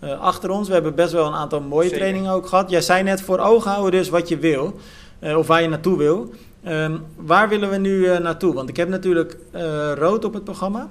[0.04, 0.68] uh, achter ons.
[0.68, 2.70] We hebben best wel een aantal mooie trainingen ook gehad.
[2.70, 4.80] Jij zei net voor ogen houden dus wat je wil,
[5.36, 6.32] of waar je naartoe wil.
[6.68, 8.54] Um, waar willen we nu naartoe?
[8.54, 9.36] Want ik heb natuurlijk
[9.94, 10.88] rood op het programma.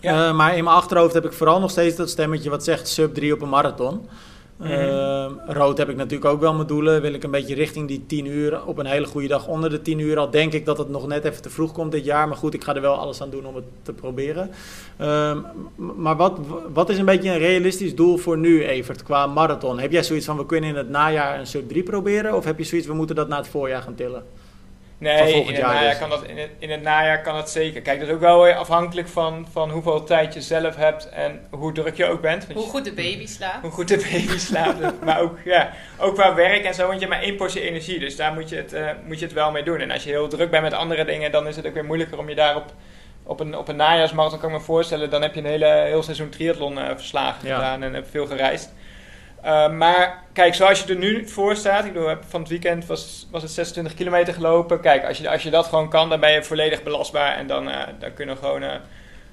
[0.00, 0.32] Ja.
[0.32, 3.32] maar in mijn achterhoofd heb ik vooral nog steeds dat stemmetje wat zegt sub 3
[3.32, 4.08] op een marathon.
[4.62, 5.02] Mm
[5.46, 7.02] rood heb ik natuurlijk ook wel mijn doelen.
[7.02, 9.82] Wil ik een beetje richting die 10 uur op een hele goede dag onder de
[9.82, 10.18] 10 uur.
[10.18, 12.28] Al denk ik dat het nog net even te vroeg komt dit jaar.
[12.28, 14.50] Maar goed, ik ga er wel alles aan doen om het te proberen.
[15.00, 15.36] Uh,
[15.76, 16.38] maar wat,
[16.72, 19.78] wat is een beetje een realistisch doel voor nu, Evert, qua marathon?
[19.78, 22.34] Heb jij zoiets van we kunnen in het najaar een sub 3 proberen?
[22.34, 24.22] Of heb je zoiets we moeten dat naar het voorjaar gaan tillen?
[25.02, 25.98] Nee, in het, najaar dus.
[25.98, 27.80] kan dat, in, het, in het najaar kan dat zeker.
[27.80, 31.46] Kijk, dat is ook wel weer afhankelijk van, van hoeveel tijd je zelf hebt en
[31.50, 32.46] hoe druk je ook bent.
[32.54, 33.62] Hoe goed de baby slaapt.
[33.62, 34.78] Hoe goed de baby slaapt.
[35.04, 37.98] maar ook, ja, ook qua werk en zo, want je hebt maar één portie energie.
[37.98, 39.78] Dus daar moet je, het, uh, moet je het wel mee doen.
[39.78, 42.18] En als je heel druk bent met andere dingen, dan is het ook weer moeilijker
[42.18, 42.72] om je daarop...
[43.24, 46.02] Op een, op een najaarsmarathon kan ik me voorstellen, dan heb je een hele, heel
[46.02, 47.54] seizoen triathlon uh, verslagen ja.
[47.54, 48.72] gedaan en heb veel gereisd.
[49.44, 53.26] Uh, maar kijk, zoals je er nu voor staat, ik bedoel, van het weekend was,
[53.30, 54.80] was het 26 kilometer gelopen.
[54.80, 57.68] Kijk, als je, als je dat gewoon kan, dan ben je volledig belastbaar en dan,
[57.68, 58.72] uh, dan kunnen we gewoon, uh,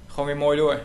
[0.08, 0.78] gewoon weer mooi door.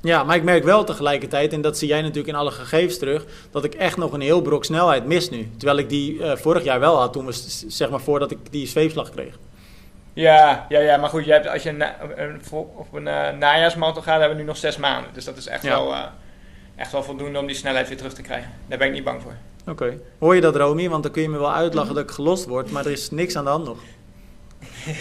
[0.00, 3.24] Ja, maar ik merk wel tegelijkertijd, en dat zie jij natuurlijk in alle gegevens terug,
[3.50, 5.50] dat ik echt nog een heel brok snelheid mis nu.
[5.58, 7.32] Terwijl ik die vorig jaar wel had, toen we,
[7.68, 9.38] zeg maar voordat ik die zweefslag kreeg.
[10.12, 14.02] Ja, ja, ja, maar goed, je hebt, als je na, een, op een uh, najaarsmarathon
[14.02, 15.10] gaat, hebben we nu nog zes maanden.
[15.12, 15.94] Dus dat is echt, wel,
[16.82, 18.50] echt wel voldoende om die snelheid weer terug te krijgen.
[18.66, 19.34] Daar ben ik niet bang voor.
[19.66, 19.98] Oké.
[20.18, 20.88] Hoor je dat, Romy?
[20.88, 23.36] Want dan kun je me wel uitlachen dat ik gelost word, maar er is niks
[23.36, 23.78] aan de hand nog.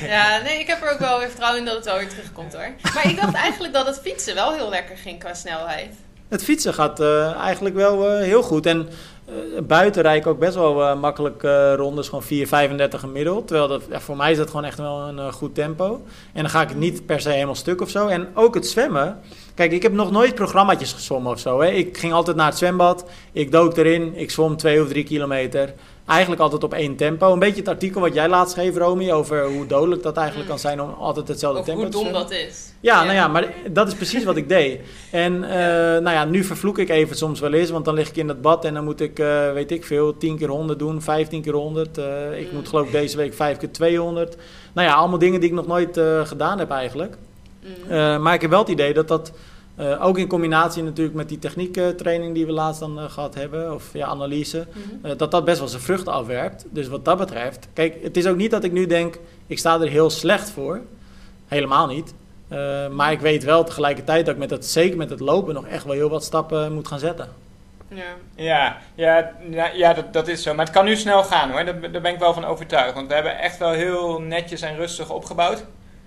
[0.01, 2.53] Ja, nee, ik heb er ook wel weer vertrouwen in dat het wel weer terugkomt
[2.53, 2.69] hoor.
[2.93, 5.93] Maar ik dacht eigenlijk dat het fietsen wel heel lekker ging qua snelheid.
[6.27, 8.65] Het fietsen gaat uh, eigenlijk wel heel goed.
[8.65, 8.89] En
[9.31, 12.23] uh, buiten rijd ik ook best wel uh, makkelijk uh, rondes, gewoon
[12.89, 13.47] 4,35 gemiddeld.
[13.47, 16.01] Terwijl dat, voor mij is dat gewoon echt wel een goed tempo.
[16.33, 18.07] En dan ga ik het niet per se helemaal stuk of zo.
[18.07, 19.19] En ook het zwemmen.
[19.53, 21.61] Kijk, ik heb nog nooit programmaatjes gezwommen of zo.
[21.61, 21.69] Hè.
[21.69, 25.73] Ik ging altijd naar het zwembad, ik dook erin, ik zwom 2 of 3 kilometer
[26.11, 27.33] eigenlijk altijd op één tempo.
[27.33, 30.59] Een beetje het artikel wat jij laatst schreef, Romy, over hoe dodelijk dat eigenlijk kan
[30.59, 32.71] zijn om altijd hetzelfde of tempo te hoe dom dat is.
[32.79, 34.79] Ja, ja, nou ja, maar dat is precies wat ik deed.
[35.11, 38.15] En uh, nou ja, nu vervloek ik even soms wel eens, want dan lig ik
[38.15, 41.01] in dat bad en dan moet ik, uh, weet ik veel, 10 keer 100 doen,
[41.01, 41.97] 15 keer 100.
[41.97, 42.55] Uh, ik mm.
[42.55, 44.35] moet geloof ik deze week 5 keer 200.
[44.73, 47.15] Nou ja, allemaal dingen die ik nog nooit gedaan heb eigenlijk.
[47.87, 48.21] Mm.
[48.21, 49.31] maar ik heb wel het idee dat dat
[49.79, 53.73] uh, ook in combinatie natuurlijk met die techniektraining die we laatst dan uh, gehad hebben,
[53.73, 55.11] of ja, analyse, mm -hmm.
[55.11, 56.65] uh, dat dat best wel zijn vruchten afwerpt.
[56.69, 59.79] Dus wat dat betreft, kijk, het is ook niet dat ik nu denk, ik sta
[59.79, 60.81] er heel slecht voor.
[61.47, 62.13] Helemaal niet.
[62.91, 65.83] maar ik weet wel tegelijkertijd dat ik met het, zeker met het lopen nog echt
[65.83, 67.27] wel heel wat stappen moet gaan zetten.
[67.87, 70.53] Ja, ja, ja, ja dat, dat is zo.
[70.53, 72.93] Maar het kan nu snel gaan hoor, daar, daar ben ik wel van overtuigd.
[72.93, 75.63] Want we hebben echt wel heel netjes en rustig opgebouwd.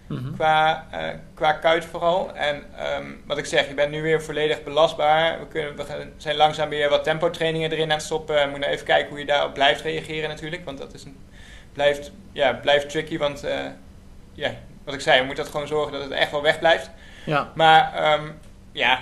[0.08, 2.34] Mm qua, uh, qua kuit vooral.
[2.34, 2.64] En
[2.96, 5.38] um, wat ik zeg, je bent nu weer volledig belastbaar.
[5.38, 8.44] We, kunnen, we zijn langzaam weer wat tempo trainingen erin aan het stoppen.
[8.44, 10.64] We moeten even kijken hoe je daarop blijft reageren natuurlijk.
[10.64, 11.16] Want dat is een,
[11.72, 13.18] blijft, ja, blijft tricky.
[13.18, 13.66] Want uh,
[14.32, 16.90] ja, wat ik zei, je moet dat gewoon zorgen dat het echt wel weg blijft.
[17.26, 17.52] Ja.
[17.54, 18.38] Maar um,
[18.72, 18.98] ja,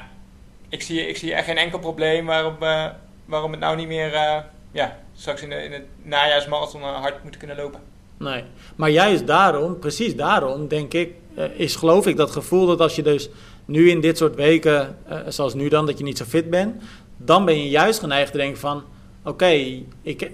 [0.69, 2.87] ik zie, ik zie echt geen enkel probleem waarom, uh,
[3.25, 7.57] waarom het nou niet meer ja, straks in, de, in het najaarsmarathon hard moet kunnen
[7.57, 7.92] lopen.
[8.23, 8.43] Nee,
[8.77, 12.97] maar juist daarom, precies daarom, denk ik, uh, is geloof ik dat gevoel dat als
[12.97, 13.31] je dus
[13.65, 16.83] nu in dit soort weken, uh, zoals nu dan, dat je niet zo fit bent,
[17.17, 18.83] dan ben je juist geneigd te denken van,
[19.25, 19.87] oké, okay,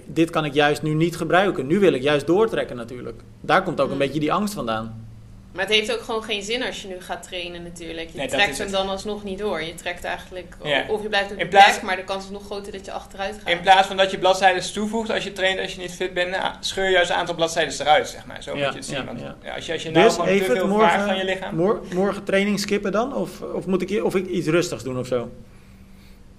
[0.05, 1.67] dit kan ik juist nu niet gebruiken.
[1.67, 3.21] Nu wil ik juist doortrekken natuurlijk.
[3.41, 3.99] Daar komt ook een mm.
[3.99, 5.08] beetje die angst vandaan.
[5.53, 8.09] Maar het heeft ook gewoon geen zin als je nu gaat trainen natuurlijk.
[8.09, 9.61] Je nee, trekt hem dan alsnog niet door.
[9.61, 10.85] Je trekt eigenlijk, ja.
[10.87, 12.91] of je blijft op de plaats, plek, maar de kans is nog groter dat je
[12.91, 13.49] achteruit gaat.
[13.49, 16.29] In plaats van dat je bladzijden toevoegt als je traint, als je niet fit bent,
[16.29, 18.43] nou, scheur je juist een aantal bladzijden eruit, zeg maar.
[18.43, 19.05] Zo ja, moet je het zien.
[19.05, 19.21] Want,
[19.55, 21.55] als je, als je nou dus gewoon te veel morgen, vraagt van je lichaam...
[21.55, 23.15] Morgen, morgen training skippen dan?
[23.15, 25.29] Of, of moet ik, of ik iets rustigs doen of zo?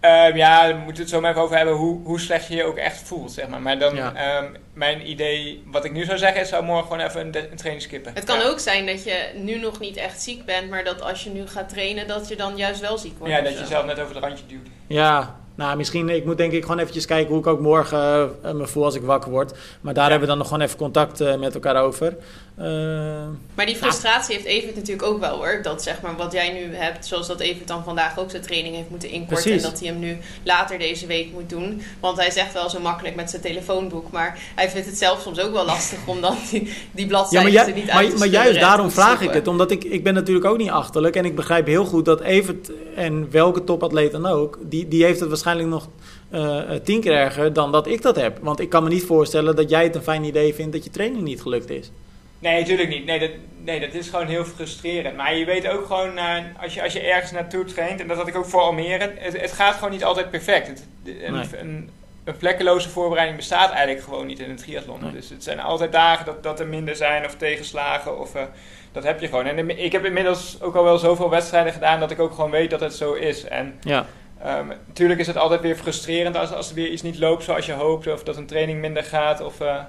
[0.04, 2.64] Um, ja, we moeten het zo maar even over hebben hoe, hoe slecht je je
[2.64, 3.60] ook echt voelt, zeg maar.
[3.60, 4.38] Maar dan, ja.
[4.42, 7.56] um, mijn idee, wat ik nu zou zeggen, is zou morgen gewoon even een, een
[7.56, 8.12] training skippen.
[8.14, 8.46] Het kan ja.
[8.46, 11.46] ook zijn dat je nu nog niet echt ziek bent, maar dat als je nu
[11.46, 13.34] gaat trainen, dat je dan juist wel ziek wordt.
[13.34, 14.68] Ja, dat je zelf net over de randje duwt.
[14.86, 18.50] Ja, nou, misschien, ik moet denk ik gewoon eventjes kijken hoe ik ook morgen uh,
[18.52, 19.52] me voel als ik wakker word.
[19.80, 20.10] Maar daar ja.
[20.10, 22.16] hebben we dan nog gewoon even contact uh, met elkaar over.
[22.60, 22.66] Uh,
[23.54, 24.40] maar die frustratie ja.
[24.40, 25.60] heeft Evert natuurlijk ook wel hoor.
[25.62, 28.74] Dat zeg maar wat jij nu hebt, zoals dat Evert dan vandaag ook zijn training
[28.74, 29.42] heeft moeten inkorten.
[29.42, 29.64] Precies.
[29.64, 31.82] En dat hij hem nu later deze week moet doen.
[32.00, 34.10] Want hij zegt wel zo makkelijk met zijn telefoonboek.
[34.10, 37.66] Maar hij vindt het zelf soms ook wel lastig om dan die, die bladzijden ja,
[37.66, 39.46] er niet maar, uit te Maar juist daarom vraag ik het.
[39.46, 41.16] Omdat ik, ik ben natuurlijk ook niet achterlijk.
[41.16, 45.20] En ik begrijp heel goed dat Evert en welke topatleet dan ook, die, die heeft
[45.20, 45.88] het waarschijnlijk nog
[46.34, 48.38] uh, tien keer erger dan dat ik dat heb.
[48.42, 50.90] Want ik kan me niet voorstellen dat jij het een fijn idee vindt dat je
[50.90, 51.90] training niet gelukt is.
[52.40, 53.04] Nee, natuurlijk niet.
[53.04, 55.16] Nee dat, nee, dat is gewoon heel frustrerend.
[55.16, 58.16] Maar je weet ook gewoon, uh, als, je, als je ergens naartoe traint, en dat
[58.16, 60.66] had ik ook voor Almere, het, het gaat gewoon niet altijd perfect.
[60.66, 61.44] Het, een, nee.
[61.58, 61.90] een,
[62.24, 65.00] een, vlekkeloze voorbereiding bestaat eigenlijk gewoon niet in een triathlon.
[65.00, 65.12] Nee.
[65.12, 68.20] Dus het zijn altijd dagen dat, dat er minder zijn of tegenslagen.
[68.20, 68.42] Of, uh,
[68.92, 69.46] dat heb je gewoon.
[69.46, 72.70] En ik heb inmiddels ook al wel zoveel wedstrijden gedaan dat ik ook gewoon weet
[72.70, 73.44] dat het zo is.
[73.44, 74.06] En ja.
[74.46, 77.66] Um, natuurlijk is het altijd weer frustrerend als, als er weer iets niet loopt zoals
[77.66, 79.40] je hoopt, of dat een training minder gaat.
[79.40, 79.82] Of, uh,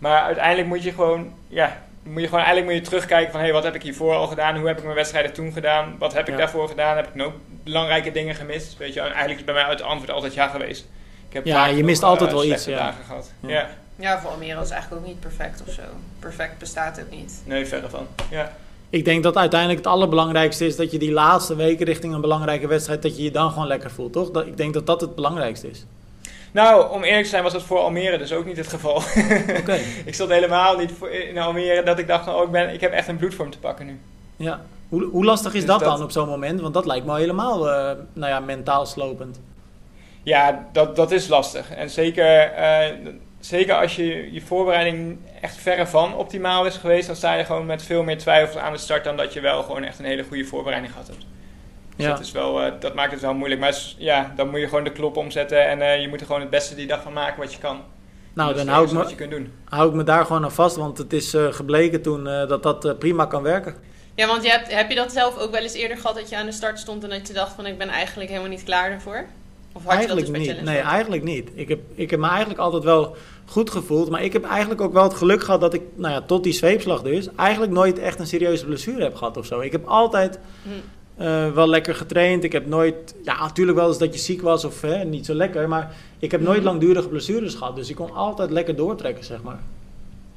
[0.00, 3.46] maar uiteindelijk moet je gewoon, ja, moet je gewoon eigenlijk moet je terugkijken van, hé,
[3.46, 4.56] hey, wat heb ik hiervoor al gedaan?
[4.56, 5.94] Hoe heb ik mijn wedstrijden toen gedaan?
[5.98, 6.36] Wat heb ik ja.
[6.36, 6.96] daarvoor gedaan?
[6.96, 7.32] Heb ik nog
[7.64, 8.76] belangrijke dingen gemist?
[8.76, 10.88] Weet je, eigenlijk is bij mij het antwoord altijd ja geweest.
[11.28, 12.64] Ik heb ja, je mist nog, altijd uh, wel iets.
[12.64, 12.76] Ja.
[12.76, 13.32] dagen gehad.
[13.40, 13.48] Ja.
[13.48, 13.68] ja.
[13.96, 15.82] Ja, voor Almere is eigenlijk ook niet perfect of zo.
[16.18, 17.42] Perfect bestaat ook niet.
[17.44, 18.06] Nee, verre van.
[18.30, 18.52] Ja
[18.90, 22.66] ik denk dat uiteindelijk het allerbelangrijkste is dat je die laatste weken richting een belangrijke
[22.66, 24.30] wedstrijd, dat je je dan gewoon lekker voelt, toch?
[24.30, 25.84] Dat, ik denk dat dat het belangrijkste is.
[26.52, 29.02] Nou, om eerlijk te zijn was dat voor Almere dus ook niet het geval.
[29.60, 29.84] Okay.
[30.04, 32.92] ik stond helemaal niet voor, in Almere dat ik dacht, oh, ik, ben, ik heb
[32.92, 34.00] echt een bloedvorm te pakken nu.
[34.36, 36.60] Ja, hoe, hoe lastig is dus dat, dat, dan op zo'n moment?
[36.60, 37.72] Want dat lijkt me helemaal, uh,
[38.12, 39.40] nou ja, mentaal slopend.
[40.22, 41.70] Ja, dat, dat is lastig.
[41.70, 42.52] En zeker...
[42.58, 43.08] Uh,
[43.40, 47.66] zeker als je je voorbereiding echt verre van optimaal is geweest, dan sta je gewoon
[47.66, 50.24] met veel meer twijfels aan de start dan dat je wel gewoon echt een hele
[50.24, 51.26] goede voorbereiding gehad hebt.
[52.00, 52.14] Dus ja.
[52.16, 53.60] dat, is wel, uh, dat maakt het wel moeilijk.
[53.60, 56.40] Maar ja, dan moet je gewoon de klop omzetten en uh, je moet er gewoon
[56.40, 57.80] het beste die dag van maken wat je kan.
[58.32, 61.34] Nou, dan hou ik, me, hou ik me daar gewoon aan vast, want het is
[61.50, 63.74] gebleken toen dat dat prima kan werken.
[64.14, 66.36] Ja, want je hebt, heb je dat zelf ook wel eens eerder gehad dat je
[66.36, 68.90] aan de start stond en dat je dacht van ik ben eigenlijk helemaal niet klaar
[68.90, 69.24] daarvoor?
[69.72, 70.64] Of had eigenlijk je dat dus niet.
[70.64, 71.50] Nee, eigenlijk niet.
[71.54, 74.10] Ik heb, ik heb me eigenlijk altijd wel goed gevoeld.
[74.10, 76.52] Maar ik heb eigenlijk ook wel het geluk gehad dat ik, nou ja, tot die
[76.52, 79.60] zweepslag dus, eigenlijk nooit echt een serieuze blessure heb gehad of zo.
[79.60, 80.70] Ik heb altijd hm.
[81.20, 82.44] Eh, wel lekker getraind.
[82.44, 85.34] Ik heb nooit, ja, natuurlijk wel eens dat je ziek was of hè, niet zo
[85.34, 85.68] lekker.
[85.68, 86.64] Maar ik heb nooit hm.
[86.64, 87.76] langdurige blessures gehad.
[87.76, 89.58] Dus ik kon altijd lekker doortrekken, zeg maar.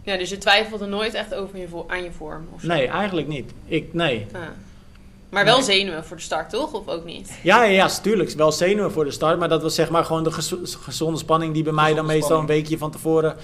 [0.03, 2.47] Ja, dus je twijfelde nooit echt over je aan je vorm?
[2.53, 3.51] Of nee, eigenlijk niet.
[3.65, 4.25] Ik, nee.
[4.31, 4.41] Ah.
[5.29, 6.73] Maar wel zenuwen voor de start, toch?
[6.73, 7.39] Of ook niet?
[7.43, 8.29] Ja, ja, ja, natuurlijk.
[8.29, 9.39] Wel zenuwen voor de start.
[9.39, 10.31] Maar dat was zeg maar gewoon de
[10.79, 13.35] gezonde spanning die bij mij dan meestal een weekje van tevoren...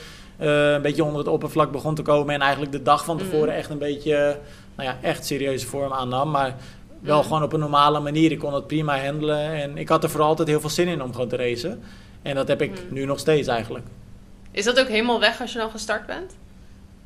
[0.42, 2.34] Uh, een beetje onder het oppervlak begon te komen.
[2.34, 3.26] En eigenlijk de dag van mhm.
[3.26, 4.38] tevoren echt een beetje...
[4.76, 6.32] Nou ja, echt serieuze vorm aannam.
[6.32, 6.56] Maar
[7.00, 8.32] wel gewoon op een normale manier.
[8.32, 9.54] Ik kon het prima handelen.
[9.54, 11.84] En ik had er vooral altijd heel veel zin in om gewoon te racen.
[12.22, 12.94] En dat heb ik mhm.
[12.94, 13.86] nu nog steeds eigenlijk.
[14.52, 16.38] Is dat ook helemaal weg als je dan gestart bent?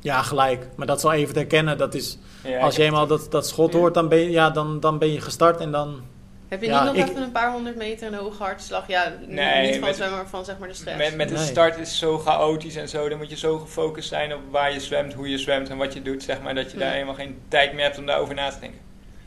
[0.00, 0.66] Ja, gelijk.
[0.76, 1.78] Maar dat zal even te herkennen.
[1.78, 2.18] Dat is,
[2.60, 5.20] als je eenmaal dat, dat schot hoort, dan ben, je, ja, dan, dan ben je
[5.20, 6.02] gestart en dan...
[6.48, 8.88] Heb je niet nog even een paar honderd meter een hoge hartslag?
[8.88, 10.98] Ja, nee, niet van zwemmen, maar van zeg maar de stress.
[10.98, 13.08] Met, met de start is zo chaotisch en zo.
[13.08, 15.92] Dan moet je zo gefocust zijn op waar je zwemt, hoe je zwemt en wat
[15.92, 16.22] je doet.
[16.22, 18.80] Zeg maar, dat je daar helemaal geen tijd meer hebt om daarover na te denken.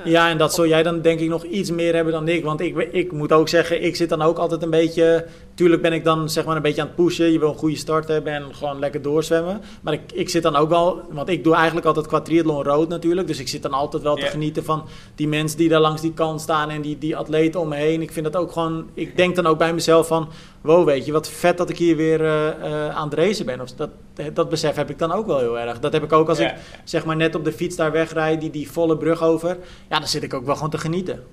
[0.03, 2.43] Ja, en dat zul jij dan denk ik nog iets meer hebben dan ik.
[2.43, 5.25] Want ik, ik moet ook zeggen, ik zit dan ook altijd een beetje...
[5.57, 7.31] Tuurlijk ben ik dan zeg maar een beetje aan het pushen.
[7.31, 9.61] Je wil een goede start hebben en gewoon lekker doorzwemmen.
[9.81, 11.01] Maar ik, ik zit dan ook wel...
[11.09, 13.27] Want ik doe eigenlijk altijd qua triathlon rood natuurlijk.
[13.27, 16.13] Dus ik zit dan altijd wel te genieten van die mensen die daar langs die
[16.13, 16.69] kant staan...
[16.69, 18.01] en die, die atleten om me heen.
[18.01, 18.89] Ik vind dat ook gewoon...
[18.93, 20.29] Ik denk dan ook bij mezelf van
[20.61, 23.61] wow, weet je, wat vet dat ik hier weer uh, uh, aan het racen ben.
[23.61, 23.89] Of dat,
[24.33, 25.79] dat besef heb ik dan ook wel heel erg.
[25.79, 28.49] Dat heb ik ook als ik zeg maar net op de fiets daar wegrijd, die,
[28.49, 29.57] die volle brug over.
[29.89, 31.23] Ja, dan zit ik ook wel gewoon te genieten.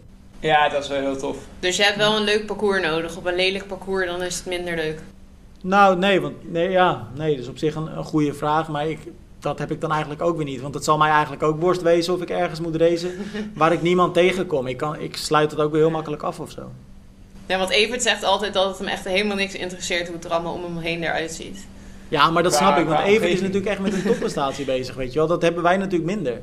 [0.44, 1.37] Ja, dat is wel heel tof.
[1.61, 3.16] Dus je hebt wel een leuk parcours nodig.
[3.16, 5.00] Op een lelijk parcours dan is het minder leuk.
[5.62, 8.68] Nou, nee, want nee, ja, nee, dat is op zich een, een goede vraag.
[8.68, 8.98] Maar ik,
[9.38, 10.61] dat heb ik dan eigenlijk ook weer niet.
[10.61, 13.11] Want het zal mij eigenlijk ook worst wezen of ik ergens moet racen
[13.54, 14.66] waar ik niemand tegenkom.
[14.66, 16.70] Ik, kan, ik sluit het ook weer heel makkelijk af of zo.
[17.46, 20.30] Ja, want Evert zegt altijd dat het hem echt helemaal niks interesseert hoe het er
[20.30, 21.66] allemaal om hem heen eruit ziet.
[22.09, 25.12] Ja, maar dat snap ik, want Evert is natuurlijk echt met een topprestatie bezig, weet
[25.12, 25.28] je wel.
[25.28, 26.40] Dat hebben wij natuurlijk minder.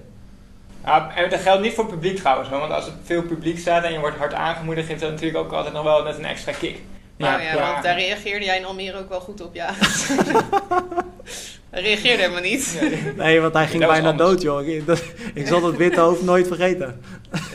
[0.86, 3.94] Ja, en dat geldt niet voor publiek trouwens, want als er veel publiek staat en
[3.94, 6.80] je wordt hard aangemoedigd, geeft dat natuurlijk ook altijd nog wel net een extra kick.
[7.22, 9.74] Ja, oh ja, want daar reageerde jij in Almere ook wel goed op, ja.
[11.72, 12.82] hij reageerde helemaal niet.
[13.18, 14.68] Nee, want hij ging bijna dood, joh.
[14.68, 14.84] Ik,
[15.34, 17.02] ik zal dat witte hoofd nooit vergeten.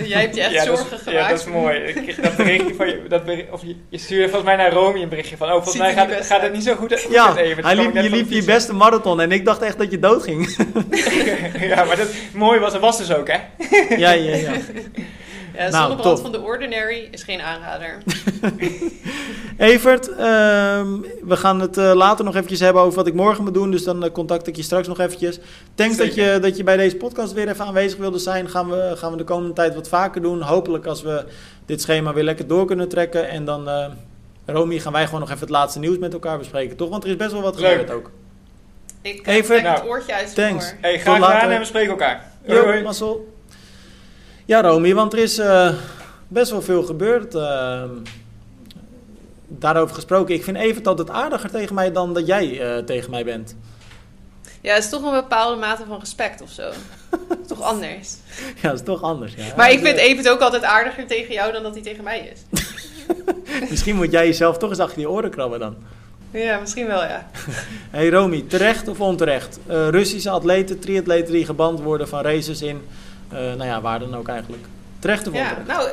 [0.04, 1.10] Jij hebt je echt zorgen gemaakt.
[1.10, 1.78] Ja, dat is mooi.
[1.78, 5.02] Ik, dat berichtje van je, dat bericht, of je, je stuurde volgens mij naar Romy
[5.02, 7.64] een berichtje van, oh, volgens mij gaat, gaat, het niet zo goed, goed ja, even.
[7.64, 10.56] Hij liep, je liep je beste marathon en ik dacht echt dat je dood ging.
[11.74, 13.38] ja, maar dat mooi was, dat was dus ook, hè?
[13.96, 14.52] ja, ja, ja.
[15.56, 17.98] Ja, nou, zonnebrand van de Ordinary is geen aanrader.
[19.56, 23.54] Evert, ehm, we gaan het uh, later nog eventjes hebben over wat ik morgen moet
[23.54, 23.70] doen.
[23.70, 25.38] Dus dan uh, contact ik je straks nog eventjes.
[25.74, 28.48] Thanks dat je, dat je bij deze podcast weer even aanwezig wilde zijn.
[28.48, 30.40] Gaan we, gaan we de komende tijd wat vaker doen.
[30.40, 31.24] Hopelijk als we
[31.66, 33.28] dit schema weer lekker door kunnen trekken.
[33.28, 33.86] En dan, uh,
[34.46, 36.76] Romy, gaan wij gewoon nog even het laatste nieuws met elkaar bespreken.
[36.76, 36.88] Toch?
[36.88, 38.10] Want er is best wel wat gebeurd ook.
[39.02, 40.74] Ik Evert, het oortje uit Thanks.
[40.80, 42.32] Hey, graag gedaan en we spreken elkaar.
[42.46, 43.35] Hoi, Marcel.
[44.46, 45.72] Ja, Romy, want er is uh,
[46.28, 47.34] best wel veel gebeurd.
[47.34, 47.82] Uh,
[49.46, 50.34] daarover gesproken.
[50.34, 53.56] Ik vind Evert altijd aardiger tegen mij dan dat jij uh, tegen mij bent.
[54.60, 56.70] Ja, het is toch een bepaalde mate van respect of zo.
[57.48, 58.16] toch anders.
[58.62, 59.34] Ja, het is toch anders.
[59.36, 59.44] Ja.
[59.56, 62.60] Maar ik vind Evert ook altijd aardiger tegen jou dan dat hij tegen mij is.
[63.70, 65.76] misschien moet jij jezelf toch eens achter je oren krabben dan.
[66.30, 67.30] Ja, misschien wel, ja.
[67.90, 69.58] hey Romy, terecht of onterecht?
[69.68, 72.82] Uh, Russische atleten, triatleten die geband worden van races in
[73.28, 74.64] nou ja, waar dan ook eigenlijk.
[74.98, 75.66] Terecht of ja, onterecht?
[75.66, 75.88] Nou,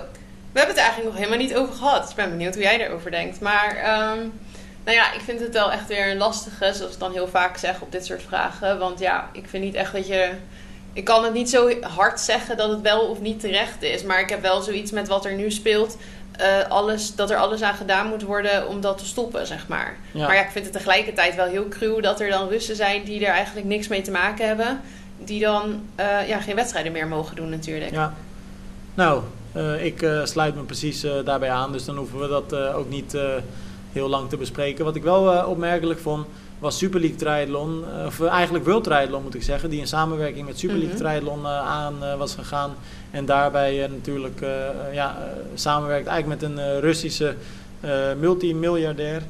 [0.51, 2.01] we hebben het eigenlijk nog helemaal niet over gehad.
[2.01, 3.39] Dus ik ben benieuwd hoe jij erover denkt.
[3.39, 4.33] Maar um,
[4.83, 7.57] nou ja, ik vind het wel echt weer een lastige, zoals ik dan heel vaak
[7.57, 8.79] zeg op dit soort vragen.
[8.79, 10.31] Want ja, ik vind niet echt dat je.
[10.93, 14.03] Ik kan het niet zo hard zeggen dat het wel of niet terecht is.
[14.03, 15.97] Maar ik heb wel zoiets met wat er nu speelt.
[16.41, 19.97] Uh, alles, dat er alles aan gedaan moet worden om dat te stoppen, zeg maar.
[20.13, 23.25] Maar ja, ik vind het tegelijkertijd wel heel cruw dat er dan Russen zijn die
[23.25, 24.81] er eigenlijk niks mee te maken hebben
[25.27, 27.91] die dan uh, ja, geen wedstrijden meer mogen doen natuurlijk.
[27.91, 28.13] Ja.
[28.93, 29.21] Nou,
[29.55, 33.17] uh, ik uh, sluit me precies daarbij aan, dus dan hoeven we dat ook niet
[33.91, 34.85] heel lang te bespreken.
[34.85, 36.25] Wat ik wel opmerkelijk vond,
[36.59, 40.59] was Super League Triathlon, of eigenlijk World Triathlon moet ik zeggen, die in samenwerking met
[40.59, 42.75] Super League mm Triathlon aan was gegaan.
[43.11, 44.45] En daarbij natuurlijk
[44.91, 45.17] ja,
[45.53, 47.35] samenwerkt eigenlijk met een Russische
[48.19, 49.21] multimiljardair.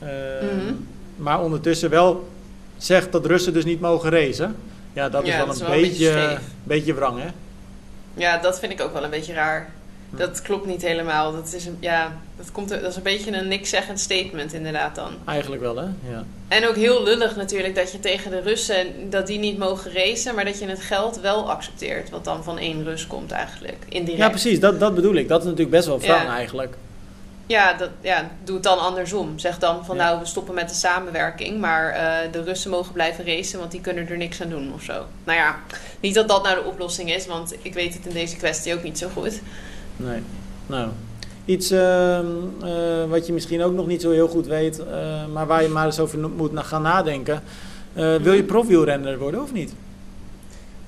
[0.00, 0.86] Mm
[1.16, 2.28] Maar ondertussen wel
[2.76, 4.56] zegt dat Russen dus niet mogen racen.
[4.92, 7.28] Ja, dat is wel een, beetje, beetje wrang, hè?
[8.14, 9.70] Ja, dat vind ik ook wel een beetje raar.
[10.10, 11.32] Dat klopt niet helemaal.
[11.32, 15.12] Dat is een, ja, dat, komt, dat is een beetje een niks-zeggend statement inderdaad dan.
[15.24, 15.84] Eigenlijk wel, hè?
[16.10, 16.24] Ja.
[16.48, 19.10] En ook heel lullig natuurlijk dat je tegen de Russen...
[19.10, 22.10] dat die niet mogen racen, maar dat je het geld wel accepteert.
[22.10, 24.22] Wat dan van één Rus komt eigenlijk, indirect.
[24.22, 24.60] Ja, precies.
[24.60, 25.28] Dat, dat bedoel ik.
[25.28, 26.76] Dat is natuurlijk best wel wrang eigenlijk.
[27.52, 29.38] Ja, dat, ja, doe het dan andersom.
[29.38, 33.26] Zeg dan van nou, we stoppen met de samenwerking, maar uh, de Russen mogen blijven
[33.26, 35.04] racen, want die kunnen er niks aan doen of zo.
[35.24, 35.58] Nou ja,
[36.00, 38.82] niet dat dat nou de oplossing is, want ik weet het in deze kwestie ook
[38.82, 39.40] niet zo goed.
[39.96, 40.22] Nee,
[40.66, 40.88] nou.
[41.44, 44.86] Iets uh, uh, wat je misschien ook nog niet zo heel goed weet, uh,
[45.32, 47.42] maar waar je maar eens over moet gaan nadenken.
[47.94, 49.74] wil je profwielrenner worden of niet?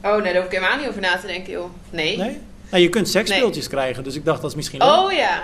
[0.02, 1.70] Oh nee, daar hoef ik helemaal niet over na te denken, joh.
[1.90, 2.16] Nee.
[2.16, 2.38] Nee?
[2.70, 3.76] Nou, je kunt seksspeeltjes nee.
[3.76, 5.42] krijgen, dus ik dacht dat is misschien Oh ja,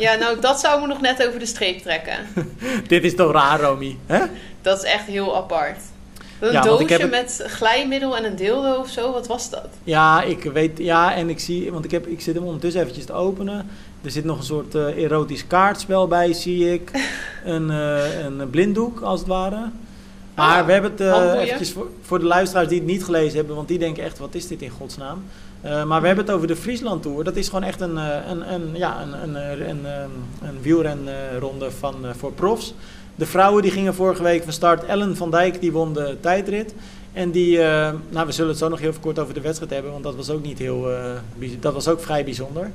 [0.00, 2.16] ja, nou, dat zou me nog net over de streep trekken.
[2.86, 3.96] Dit is toch raar, Romy?
[4.06, 4.24] Hè?
[4.62, 5.78] Dat is echt heel apart.
[6.38, 9.68] Een ja, doosje met glijmiddel en een dildo of zo, wat was dat?
[9.84, 13.04] Ja, ik weet, ja, en ik zie, want ik, heb, ik zit hem ondertussen eventjes
[13.04, 13.68] te openen.
[14.02, 16.90] Er zit nog een soort uh, erotisch kaartspel bij, zie ik.
[17.44, 19.70] een, uh, een blinddoek, als het ware.
[20.34, 23.36] Maar ah, we hebben het uh, eventjes voor, voor de luisteraars die het niet gelezen
[23.36, 25.24] hebben, want die denken echt, wat is dit in godsnaam?
[25.64, 27.24] Uh, maar we hebben het over de Friesland Tour.
[27.24, 29.84] Dat is gewoon echt een, een, een, ja, een, een, een,
[30.42, 32.74] een wielrenronde van, voor profs.
[33.14, 34.84] De vrouwen die gingen vorige week van start.
[34.84, 36.74] Ellen van Dijk die won de tijdrit.
[37.12, 39.92] En die, uh, nou we zullen het zo nog heel kort over de wedstrijd hebben,
[39.92, 42.70] want dat was ook niet heel, uh, dat was ook vrij bijzonder.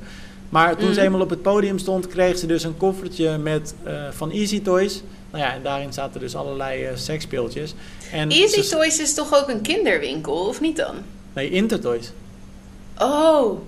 [0.48, 0.94] Maar toen mm.
[0.94, 4.62] ze eenmaal op het podium stond, kreeg ze dus een koffertje met, uh, van Easy
[4.62, 5.02] Toys.
[5.30, 7.74] Nou ja, en daarin zaten dus allerlei seksspeeltjes.
[8.12, 10.94] En Easy Toys is toch ook een kinderwinkel, of niet dan?
[11.32, 12.12] Nee, Intertoys.
[12.98, 13.58] Oh,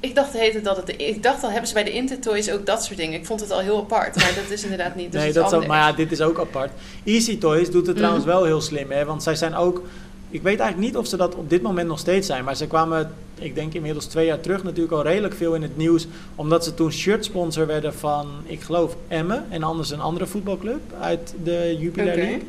[0.00, 2.84] ik dacht, heette dat het, ik dacht al, hebben ze bij de Intertoys ook dat
[2.84, 3.18] soort dingen.
[3.18, 5.12] Ik vond het al heel apart, maar dat is inderdaad niet.
[5.12, 6.70] Dus nee, dat is maar ja, dit is ook apart.
[7.04, 7.96] Easy Toys doet het mm.
[7.96, 9.82] trouwens wel heel slim, hè, want zij zijn ook.
[10.30, 12.66] Ik weet eigenlijk niet of ze dat op dit moment nog steeds zijn, maar ze
[12.66, 16.64] kwamen, ik denk inmiddels twee jaar terug, natuurlijk al redelijk veel in het nieuws, omdat
[16.64, 21.76] ze toen shirtsponsor werden van, ik geloof, Emmen en anders een andere voetbalclub uit de
[21.78, 22.24] Jupiler okay.
[22.24, 22.42] League.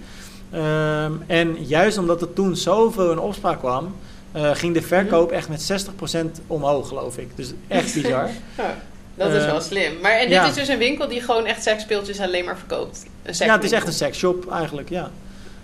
[1.06, 3.95] Um, en juist omdat er toen zoveel in opspraak kwam,
[4.36, 7.30] uh, ging de verkoop echt met 60% omhoog, geloof ik.
[7.36, 8.30] Dus echt bizar.
[8.58, 8.78] ja,
[9.16, 10.00] dat is uh, wel slim.
[10.02, 10.46] Maar en dit ja.
[10.46, 13.06] is dus een winkel die gewoon echt seksspeeltjes alleen maar verkoopt?
[13.24, 15.12] Een ja, het is echt een seksshop eigenlijk, ja.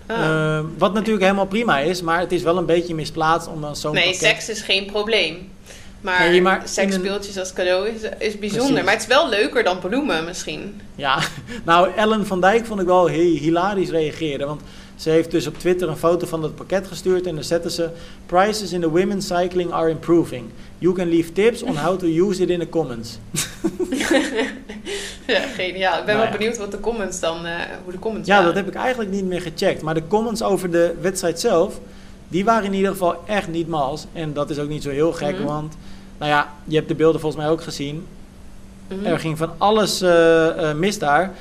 [0.06, 0.18] Ah.
[0.18, 3.76] Uh, wat natuurlijk helemaal prima is, maar het is wel een beetje misplaatst om dan
[3.76, 4.20] zo'n Nee, pakket...
[4.20, 5.52] seks is geen probleem.
[6.00, 7.40] Maar, nee, maar seksspeeltjes een...
[7.40, 8.66] als cadeau is, is bijzonder.
[8.66, 8.84] Precies.
[8.84, 10.80] Maar het is wel leuker dan bloemen misschien.
[10.94, 11.18] Ja,
[11.64, 14.46] nou Ellen van Dijk vond ik wel hilarisch reageren.
[14.46, 14.60] Want
[14.96, 17.88] ze heeft dus op Twitter een foto van het pakket gestuurd en dan zetten ze
[18.26, 20.44] Prices in the women's cycling are improving.
[20.78, 23.18] You can leave tips on how to use it in the comments.
[25.26, 25.98] ja, geniaal.
[25.98, 27.52] Ik ben nou wel benieuwd wat de comments dan, uh,
[27.82, 28.54] hoe de comments Ja, waren.
[28.54, 29.82] dat heb ik eigenlijk niet meer gecheckt.
[29.82, 31.80] Maar de comments over de wedstrijd zelf,
[32.28, 34.06] die waren in ieder geval echt niet mals.
[34.12, 35.46] En dat is ook niet zo heel gek, mm -hmm.
[35.46, 35.76] want
[36.18, 37.94] nou ja, je hebt de beelden volgens mij ook gezien.
[37.94, 39.06] Mm -hmm.
[39.06, 41.32] Er ging van alles uh, uh, mis daar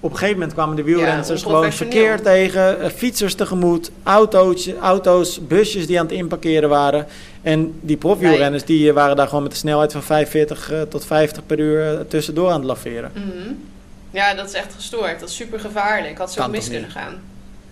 [0.00, 4.68] op een gegeven moment kwamen de wielrenners ja, gewoon verkeer tegen, uh, fietsers tegemoet, auto's,
[4.80, 7.06] auto's, busjes die aan het inparkeren waren.
[7.42, 11.04] En die profwielrenners die uh, waren daar gewoon met een snelheid van 45 uh, tot
[11.04, 13.10] 50 per uur tussendoor aan het laveren.
[13.14, 13.68] Mm -hmm.
[14.10, 15.20] Ja, dat is echt gestoord.
[15.20, 16.18] Dat is super gevaarlijk.
[16.18, 17.20] Had zo mis kunnen gaan.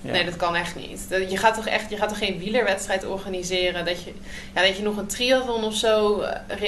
[0.00, 0.10] Ja.
[0.10, 1.06] Nee, dat kan echt niet.
[1.28, 3.84] Je gaat toch echt, je gaat toch geen wielerwedstrijd organiseren?
[3.84, 4.12] Dat je,
[4.54, 6.22] ja, dat je nog een triathlon of zo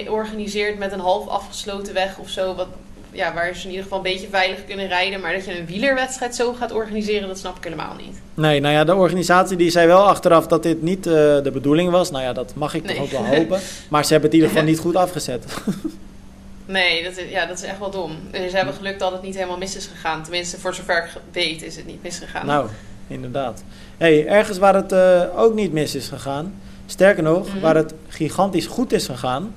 [0.09, 2.55] organiseert met een half afgesloten weg of zo.
[2.55, 2.69] Wat,
[3.13, 5.21] ja, waar ze in ieder geval een beetje veilig kunnen rijden.
[5.21, 8.21] Maar dat je een wielerwedstrijd zo gaat organiseren, dat snap ik helemaal niet.
[8.35, 11.91] Nee, nou ja, de organisatie die zei wel achteraf dat dit niet uh, de bedoeling
[11.91, 12.11] was.
[12.11, 12.95] Nou ja, dat mag ik nee.
[12.95, 13.61] toch ook wel hopen.
[13.89, 15.45] Maar ze hebben het in ieder geval niet goed afgezet.
[16.67, 18.17] nee, dat is, ja, dat is echt wel dom.
[18.33, 20.23] Ze hebben geluk dat het niet helemaal mis is gegaan.
[20.23, 22.47] Tenminste, voor zover ik weet is het niet misgegaan.
[22.47, 22.69] Nou,
[23.07, 23.65] inderdaad.
[23.99, 26.55] hey, ergens waar het uh, ook niet mis is gegaan...
[26.87, 27.61] Sterker nog, mm -hmm.
[27.61, 29.55] waar het gigantisch goed is gegaan...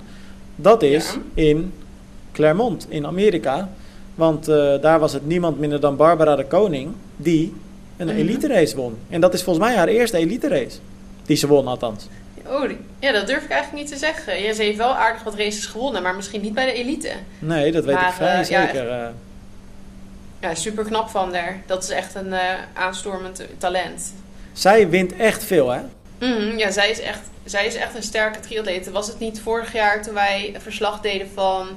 [0.56, 1.44] Dat is ja.
[1.44, 1.74] in
[2.34, 3.69] Claremont in Amerika.
[4.15, 7.54] Want uh, daar was het niemand minder dan Barbara de Koning die
[7.98, 8.17] een -hmm.
[8.17, 8.98] elite race won.
[9.10, 10.78] En dat is volgens mij haar eerste elite race.
[11.26, 12.08] Die ze won althans.
[12.48, 12.69] Oh,
[13.00, 14.41] ja, dat durf ik eigenlijk niet te zeggen.
[14.41, 17.12] Ja, ze heeft wel aardig wat races gewonnen, maar misschien niet bij de elite.
[17.39, 18.88] Nee, dat weet maar, ik vrij uh, zeker.
[18.88, 19.13] Ja,
[20.41, 21.62] ja, super knap van haar.
[21.65, 22.39] Dat is echt een uh,
[22.74, 24.13] aanstormend talent.
[24.54, 25.82] Zij wint echt veel, hè?
[26.24, 28.92] Mm -hmm, ja, zij is, echt, zij is echt een sterke triatlete.
[28.92, 31.67] Was het niet vorig jaar toen wij verslag deden van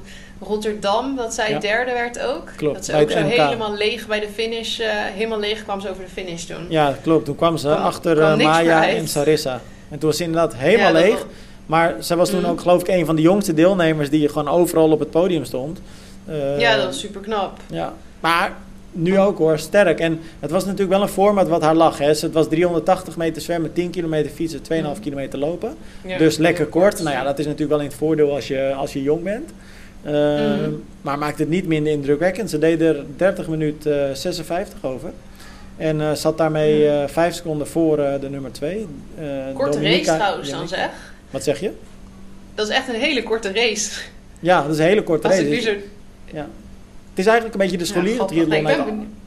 [0.41, 1.59] Rotterdam, dat zij ja.
[1.59, 2.53] derde werd ook.
[2.57, 2.75] Klopt.
[2.75, 6.05] Dat ze ook zo helemaal leeg bij de finish, uh, helemaal leeg kwam ze over
[6.05, 6.67] de finish toen.
[6.69, 7.25] Ja, klopt.
[7.25, 9.61] Toen kwam ze kwam, achter kwam uh, Maya en Sarissa.
[9.91, 11.27] En toen was ze inderdaad helemaal ja, leeg.
[11.67, 12.47] Maar zij was toen mm.
[12.47, 15.81] ook geloof ik een van de jongste deelnemers die gewoon overal op het podium stond.
[16.29, 17.59] Uh, ja, dat was super knap.
[17.67, 18.53] Ja, maar
[18.97, 20.01] nu ook hoor, sterk.
[20.01, 21.99] En het was natuurlijk wel een format wat haar lag.
[21.99, 22.07] Hè.
[22.07, 25.01] Het was 380 meter zwemmen, 10 kilometer fietsen, 2,5 mm.
[25.01, 25.75] kilometer lopen.
[26.05, 26.19] Ja.
[26.19, 27.03] Dus lekker kort.
[27.03, 29.51] Nou ja, dat is natuurlijk wel in het voordeel als je, als je jong bent.
[30.07, 30.13] Uh,
[31.03, 32.51] Maar maakte het niet minder indrukwekkend.
[32.51, 35.11] Ze deden er 30 minuten 56 over.
[35.77, 38.87] En zat daarmee 5 seconden voor de nummer 2.
[39.55, 40.91] Korte Dominica, race trouwens dan zeg.
[41.31, 41.71] Wat zeg je?
[42.55, 44.01] Dat is echt een hele korte race.
[44.41, 45.71] Ja, dat is een hele korte race.
[45.71, 45.79] Het,
[46.33, 46.49] ja.
[47.17, 48.79] Het is eigenlijk een beetje de scholieren triathlon uit,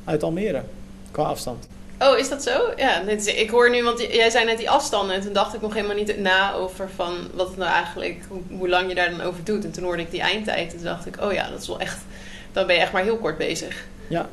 [0.03, 0.63] uit Almere.
[1.11, 1.67] Qua afstand.
[1.99, 2.73] Oh, is dat zo?
[2.75, 5.15] Ja, ik hoor nu, want jij zei net die afstanden.
[5.15, 8.19] En toen dacht ik nog helemaal niet na over van wat het nou eigenlijk,
[8.49, 9.63] hoe, lang je daar dan over doet.
[9.63, 10.71] En toen hoorde ik die eindtijd.
[10.71, 11.97] En toen dacht ik, oh ja, dat is wel echt,
[12.51, 13.85] dan ben je echt maar heel kort bezig.
[14.07, 14.29] Ja.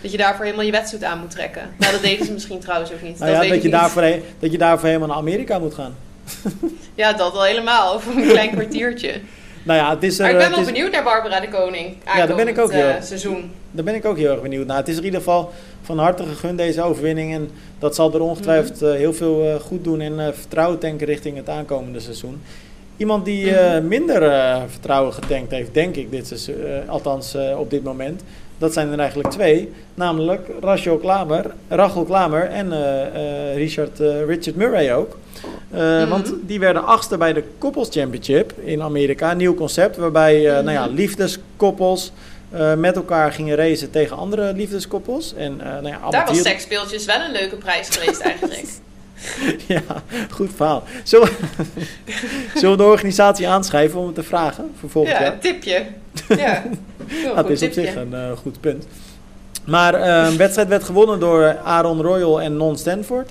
[0.00, 1.74] Dat je daarvoor helemaal je wetsuit aan moet trekken.
[1.78, 3.18] Nou, dat deden ze misschien trouwens ook niet.
[3.18, 4.02] Nou dat ja, dat je, daarvoor,
[4.38, 5.96] dat je daarvoor helemaal naar Amerika moet gaan.
[6.94, 8.00] ja, dat wel helemaal.
[8.00, 9.20] Voor een klein kwartiertje.
[9.66, 11.96] Nou ja, het is er, maar ik ben wel benieuwd naar Barbara de Koning.
[12.16, 13.50] Ja, daar ben ik ook heel, uh, seizoen.
[13.70, 14.76] Daar ben ik ook heel erg benieuwd naar.
[14.76, 15.52] Het is in ieder geval
[15.82, 17.34] van harte gegund deze overwinning.
[17.34, 18.90] En dat zal er ongetwijfeld mhm.
[18.90, 22.42] eh, heel veel uh, goed doen en vertrouwen tanken richting het aankomende seizoen.
[22.96, 23.88] Iemand die mhm.
[23.88, 24.20] minder
[24.68, 28.22] vertrouwen getankt heeft, denk ik, dit seizoen, althans op dit moment.
[28.58, 29.72] Dat zijn er eigenlijk twee.
[29.94, 32.72] Namelijk Rachel Klamer, Rachel Klamer en
[33.54, 35.16] Richard, Richard Murray ook.
[35.70, 36.08] Mhm.
[36.08, 39.32] Want die werden achtste bij de Koppels Championship in Amerika.
[39.32, 42.12] Nieuw concept waarbij nou ja, liefdeskoppels
[42.54, 45.34] uh, met elkaar gingen racen tegen andere liefdeskoppels.
[45.34, 48.64] En, nou ja, Daar was seksspeeltjes wel een leuke prijs geweest eigenlijk.
[49.74, 49.82] ja,
[50.30, 50.82] goed verhaal.
[51.04, 51.28] Zullen,
[52.54, 55.38] Zullen we de organisatie aanschrijven om het te vragen voor volgend ja, jaar?
[55.38, 55.86] tipje.
[56.36, 56.64] Ja,
[57.34, 58.86] dat is op zich een uh, goed punt.
[59.64, 63.30] Maar een wedstrijd werd gewonnen door Aaron Royal en Non Stanford.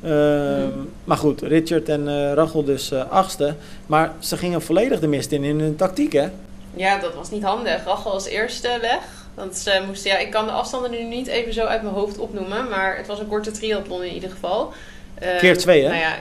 [0.00, 0.90] Hmm.
[1.04, 3.54] Maar goed, Richard en Rachel dus achtste.
[3.86, 6.28] Maar ze gingen volledig de mist in in hun tactiek, hè?
[6.74, 7.84] Ja, dat was niet handig.
[7.84, 9.00] Rachel was eerste weg.
[9.34, 12.18] Want ze moesten, ja, ik kan de afstanden nu niet even zo uit mijn hoofd
[12.18, 12.68] opnoemen.
[12.68, 14.72] Maar het was een korte triathlon in ieder geval.
[15.22, 15.88] Uh, Keer twee, hè?
[15.88, 16.16] Nou ja,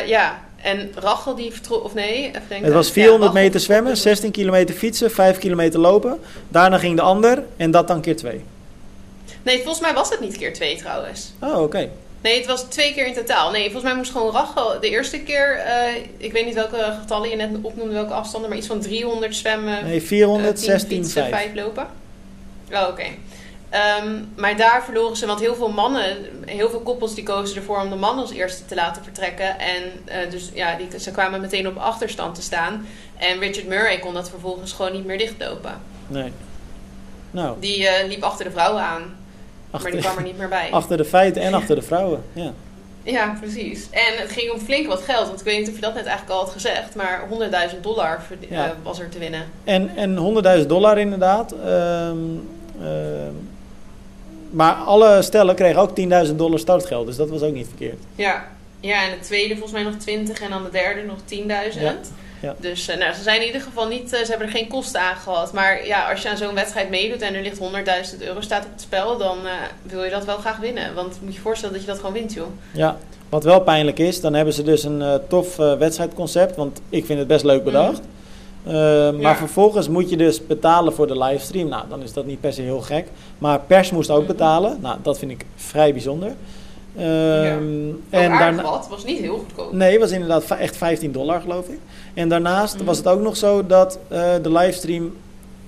[0.00, 0.44] uh, ja.
[0.62, 2.64] en Rachel die vertrok, of nee, denken.
[2.64, 6.20] Het was 400 meter zwemmen, 16 kilometer fietsen, 5 kilometer lopen.
[6.48, 8.44] Daarna ging de ander en dat dan keer twee.
[9.42, 11.32] Nee, volgens mij was het niet keer twee trouwens.
[11.40, 11.88] Oh, oké.
[12.22, 13.50] Nee, het was twee keer in totaal.
[13.50, 17.30] Nee, volgens mij moest gewoon Rachel de eerste keer, uh, ik weet niet welke getallen
[17.30, 19.84] je net opnoemde, welke afstanden, maar iets van 300 zwemmen.
[19.84, 21.28] Nee, 416, uh, 5.
[21.28, 21.86] 5 lopen.
[22.72, 22.90] Oh, oké.
[22.90, 23.18] Okay.
[24.02, 26.16] Um, maar daar verloren ze, want heel veel mannen,
[26.46, 29.58] heel veel koppels die kozen ervoor om de man als eerste te laten vertrekken.
[29.58, 32.86] En uh, dus ja, die, ze kwamen meteen op achterstand te staan.
[33.16, 35.80] En Richard Murray kon dat vervolgens gewoon niet meer dichtlopen.
[36.06, 36.32] Nee.
[37.30, 37.56] Nou.
[37.60, 39.02] Die uh, liep achter de vrouwen aan.
[39.70, 40.68] Achter, maar die kwam er niet meer bij.
[40.80, 42.52] Achter de feiten en achter de vrouwen, ja.
[43.02, 43.90] Ja, precies.
[43.90, 45.26] En het ging om flink wat geld.
[45.26, 46.94] Want ik weet niet of je dat net eigenlijk al had gezegd.
[46.94, 47.28] Maar
[47.72, 49.44] 100.000 dollar uh, was er te winnen.
[49.64, 50.16] En, en
[50.60, 51.52] 100.000 dollar inderdaad.
[51.52, 52.48] Um,
[54.50, 55.90] maar alle stellen kregen ook
[56.26, 57.06] 10.000 dollar startgeld.
[57.06, 57.98] Dus dat was ook niet verkeerd.
[58.14, 58.44] Ja.
[58.80, 60.40] ja, en de tweede volgens mij nog 20.
[60.40, 61.18] En dan de derde nog
[61.74, 61.80] 10.000.
[61.80, 61.94] Ja.
[62.42, 62.54] Ja.
[62.58, 65.00] Dus uh, nou, ze zijn in ieder geval niet, uh, ze hebben er geen kosten
[65.00, 65.52] aan gehad.
[65.52, 68.70] Maar ja, als je aan zo'n wedstrijd meedoet en er ligt 100.000 euro staat op
[68.72, 70.94] het spel, dan uh, wil je dat wel graag winnen.
[70.94, 72.46] Want moet je je voorstellen dat je dat gewoon wint, joh.
[72.72, 72.96] Ja,
[73.28, 76.56] wat wel pijnlijk is, dan hebben ze dus een tof wedstrijdconcept.
[76.56, 78.00] Want ik vind het best leuk bedacht.
[78.00, 78.19] Mm.
[78.62, 79.36] Maar ja.
[79.36, 81.68] vervolgens moet je dus betalen voor de livestream.
[81.68, 83.06] Nou, dan is dat niet per se heel gek.
[83.38, 84.78] Maar pers moest ook mm betalen.
[84.80, 86.28] Nou, dat vind ik vrij bijzonder.
[86.98, 88.18] Um, ja.
[88.20, 89.72] en daarna, wat, was niet heel goedkoop.
[89.72, 91.78] Nee, was inderdaad echt 15 dollar geloof ik.
[92.14, 92.84] En daarnaast mhm.
[92.84, 95.16] was het ook nog zo dat uh, de livestream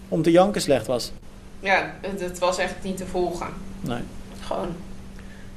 [0.09, 1.13] om te janken slecht was.
[1.61, 3.47] Ja, het, het, was echt niet te volgen.
[3.81, 4.01] Nee.
[4.41, 4.69] Gewoon.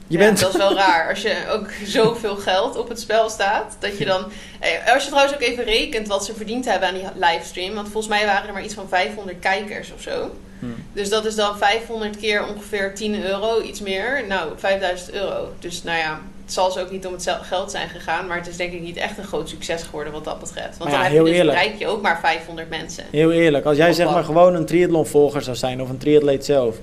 [0.07, 0.39] Je ja, bent...
[0.39, 1.09] Dat is wel raar.
[1.09, 3.75] Als je ook zoveel geld op het spel staat.
[3.79, 4.25] Dat je dan.
[4.59, 7.73] Eh, als je trouwens ook even rekent wat ze verdiend hebben aan die livestream.
[7.73, 10.31] Want volgens mij waren er maar iets van 500 kijkers of zo.
[10.59, 10.75] Hmm.
[10.93, 14.23] Dus dat is dan 500 keer ongeveer 10 euro, iets meer.
[14.27, 15.53] Nou, 5000 euro.
[15.59, 18.27] Dus nou ja, het zal ze ook niet om het geld zijn gegaan.
[18.27, 20.77] Maar het is denk ik niet echt een groot succes geworden wat dat betreft.
[20.77, 23.03] Want dan heb je dus, bereik je ook maar 500 mensen.
[23.11, 23.65] Heel eerlijk.
[23.65, 26.75] Als jij zeg maar gewoon een triathlonvolger zou zijn of een triatleet zelf.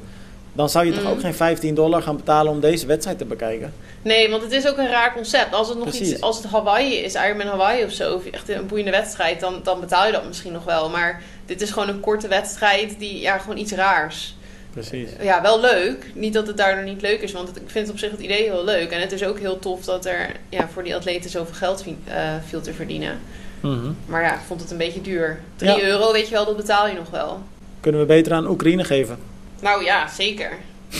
[0.52, 1.20] Dan zou je toch ook mm.
[1.20, 3.72] geen 15 dollar gaan betalen om deze wedstrijd te bekijken?
[4.02, 5.54] Nee, want het is ook een raar concept.
[5.54, 8.66] Als het nog iets, als het Hawaii is, Ironman Hawaii of zo, of echt een
[8.66, 10.90] boeiende wedstrijd, dan, dan betaal je dat misschien nog wel.
[10.90, 14.34] Maar dit is gewoon een korte wedstrijd die, ja, gewoon iets raars.
[14.70, 15.08] Precies.
[15.20, 16.06] Ja, wel leuk.
[16.14, 18.64] Niet dat het daardoor niet leuk is, want ik vind op zich het idee heel
[18.64, 18.90] leuk.
[18.90, 22.14] En het is ook heel tof dat er ja, voor die atleten zoveel geld uh,
[22.46, 23.20] viel te verdienen.
[23.60, 25.40] Mm Maar ja, ik vond het een beetje duur.
[25.56, 27.42] 3 euro, weet je wel, dat betaal je nog wel.
[27.80, 29.18] Kunnen we beter aan Oekraïne geven?
[29.62, 30.50] Nou ja, zeker.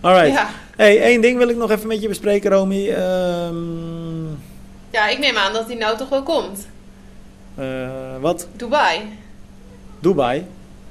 [0.00, 0.32] Alright.
[0.32, 0.50] Ja.
[0.76, 2.88] Hey, één ding wil ik nog even met je bespreken, Romy.
[2.88, 4.38] Um...
[4.90, 6.66] Ja, ik neem aan dat hij nou toch wel komt.
[7.58, 7.88] Uh,
[8.20, 8.48] wat?
[8.56, 9.00] Dubai.
[10.00, 10.44] Dubai?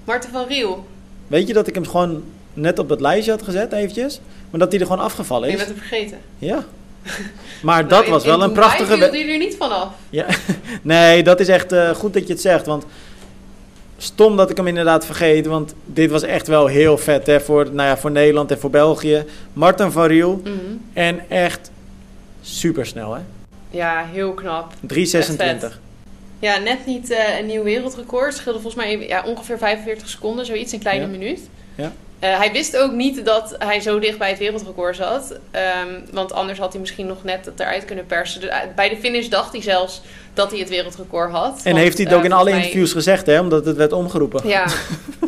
[0.03, 0.87] Marten van Riel.
[1.27, 2.23] Weet je dat ik hem gewoon
[2.53, 4.19] net op het lijstje had gezet, eventjes?
[4.49, 5.51] Maar dat hij er gewoon afgevallen is?
[5.51, 6.17] Je bent hem vergeten.
[6.37, 6.63] Ja.
[7.61, 8.93] Maar dat Nou, was in- wel in een prachtige...
[8.93, 9.87] Dubai viel die er niet vanaf.
[10.09, 10.25] Ja,
[10.81, 12.65] nee, dat is echt eh, goed dat je het zegt.
[12.65, 12.85] Want
[13.97, 15.45] stom dat ik hem inderdaad vergeet.
[15.45, 18.69] Want dit was echt wel heel vet hè, voor, nou ja, voor Nederland en voor
[18.69, 19.25] België.
[19.53, 20.41] Martin van Riel.
[20.43, 20.53] Mhm.
[20.93, 21.71] En echt
[22.41, 23.21] supersnel hè.
[23.69, 24.73] Ja, heel knap.
[24.93, 25.79] 3,26.
[26.39, 28.33] Ja, net niet eh, een nieuw wereldrecord.
[28.33, 31.11] Scheelde volgens mij ja, ongeveer 45 seconden, zoiets, een kleine Ja.
[31.11, 31.39] minuut.
[31.75, 31.91] Ja.
[32.19, 35.35] Eh, hij wist ook niet dat hij zo dicht bij het wereldrecord zat.
[35.51, 38.41] Ehm, want anders had hij misschien nog net het eruit kunnen persen.
[38.41, 40.01] Dus, eh, bij de finish dacht hij zelfs
[40.37, 41.57] dat hij het wereldrecord had.
[41.57, 43.75] En Want, heeft hij het eh, ook in alle mij- interviews gezegd hè, omdat het
[43.77, 44.47] werd omgeroepen.
[44.47, 44.65] Ja,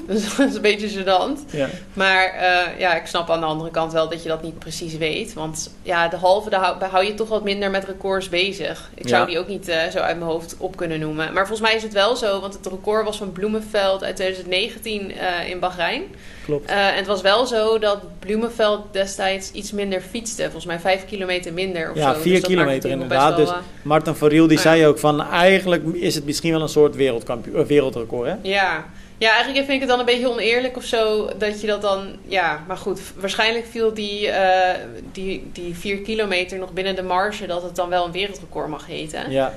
[0.08, 1.52] dus dat is een beetje gênant.
[1.52, 1.68] Ja.
[1.94, 4.98] Maar eh, ja, ik snap aan de andere kant wel dat je dat niet precies
[4.98, 5.34] weet.
[5.34, 8.90] Want ja, de halve daar hou, hou je toch wat minder met records bezig.
[8.96, 9.28] Ik zou Ja.
[9.28, 11.34] die ook niet eh, zo uit mijn hoofd op kunnen noemen.
[11.34, 15.12] Maar volgens mij is het wel zo, want het record was van Bloemenveld uit 2019
[15.12, 16.02] eh, in Bahrein.
[16.46, 16.70] Klopt.
[16.70, 20.44] Eh, en het was wel zo dat Bloemenveld destijds iets minder fietste.
[20.44, 22.20] Volgens mij vijf kilometer minder of Ja, zo.
[22.22, 23.36] vier Dus kilometer inderdaad.
[23.36, 26.62] wel, Dus Martin van Riel die Oh, zei ook van eigenlijk is het misschien wel
[26.62, 28.36] een soort wereldkampioen, eh, wereldrecord hè.
[28.42, 28.86] Ja.
[29.18, 32.08] ja, eigenlijk vind ik het dan een beetje oneerlijk of zo dat je dat dan.
[32.28, 34.80] Ja, maar goed, waarschijnlijk viel die, eh,
[35.12, 38.86] die, die vier kilometer nog binnen de marge dat het dan wel een wereldrecord mag
[38.88, 39.32] heten.
[39.32, 39.54] Ja.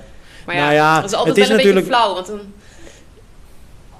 [0.46, 2.14] Maar ja, Nou ja, dat is altijd het is wel een natuurlijk- beetje flauw.
[2.14, 2.40] Want dan...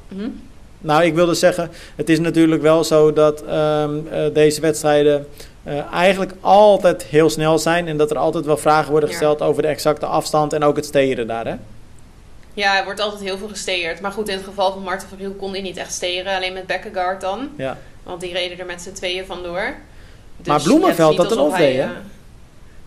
[0.09, 0.31] Hm?
[0.79, 5.27] Nou, ik wilde zeggen, het is natuurlijk wel zo dat ehm, eh, deze wedstrijden
[5.65, 7.89] eh, eigenlijk altijd heel snel zijn.
[7.89, 9.15] En dat er altijd wel vragen worden Ja.
[9.15, 11.47] gesteld over de exacte afstand en ook het steren daar.
[11.47, 11.55] Hè?
[12.55, 14.01] Ja, er wordt altijd heel veel gesteerd.
[14.01, 16.37] Maar goed, in het geval van Marten van Riel kon hij niet echt steren.
[16.37, 17.49] Alleen met Bekkegaard dan.
[17.57, 17.77] Ja.
[18.03, 19.75] Want die reden er met z'n tweeën vandoor.
[20.37, 21.89] Dus Maar Bloemenveld had een hij, hè?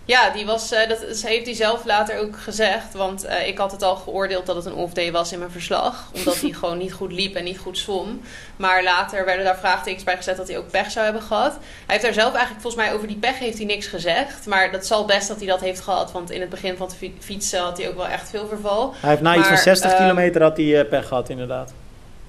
[0.06, 2.93] Eh, Ja, die was, eh, dat heeft hij zelf later ook gezegd.
[2.93, 6.10] Want eh, ik had het al geoordeeld dat het een off-day was in mijn verslag.
[6.16, 8.22] Omdat hij gewoon niet goed liep en niet goed zwom.
[8.56, 11.51] Maar later werden daar vraagtekens bij gezet dat hij ook pech zou hebben gehad.
[11.51, 14.45] Hij heeft daar zelf eigenlijk volgens mij over die pech heeft hij niks gezegd.
[14.45, 16.12] Maar dat zal best dat hij dat heeft gehad.
[16.12, 18.93] Want in het begin van het fi- fietsen had hij ook wel echt veel verval.
[18.99, 21.74] Hij heeft na iets van Maar, 60 ehm, kilometer had hij eh, pech gehad inderdaad.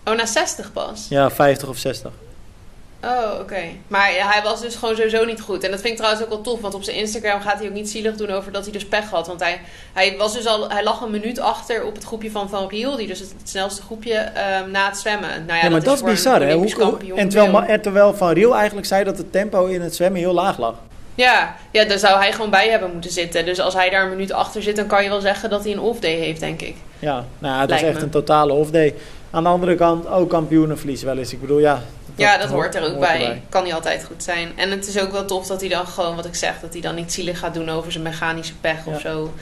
[0.05, 1.07] Oh, na 60 pas?
[1.09, 2.11] Ja, 50 of 60.
[3.07, 3.61] Oh, oké.
[3.89, 5.65] Maar ja, hij was dus gewoon sowieso niet goed.
[5.65, 6.61] En dat vind ik trouwens ook wel tof.
[6.61, 9.11] Want op zijn Instagram gaat hij ook niet zielig doen over dat hij dus pech
[9.11, 9.27] had.
[9.27, 9.61] Want hij,
[9.93, 12.97] hij, was dus al, hij lag een minuut achter op het groepje van Van Riel.
[12.97, 15.31] Die dus het, het snelste groepje ehm, na het zwemmen.
[15.47, 16.55] Nou ja, Ja, maar dat is bizar hè.
[16.55, 20.21] Hoe- en, terwijl, en terwijl Van Riel eigenlijk zei dat het tempo in het zwemmen
[20.21, 20.75] heel laag lag.
[21.15, 23.45] Ja, ja, daar zou hij gewoon bij hebben moeten zitten.
[23.45, 25.73] Dus als hij daar een minuut achter zit, dan kan je wel zeggen dat hij
[25.73, 26.77] een off-day heeft, denk ik.
[26.99, 28.03] Ja, nou ja, het was Lijkt echt me.
[28.05, 28.95] een totale off-day.
[29.31, 31.33] Aan de andere kant ook kampioenen verliezen wel eens.
[31.33, 31.83] Ik bedoel, ja.
[32.17, 33.21] Ja, dat hoort er ook bij.
[33.21, 33.43] erbij.
[33.49, 34.49] Kan niet altijd goed zijn.
[34.57, 36.83] En het is ook wel tof dat hij dan gewoon, wat ik zeg, dat hij
[36.83, 38.93] dan niet zielig gaat doen over zijn mechanische pech Ja.
[38.95, 39.33] of zo.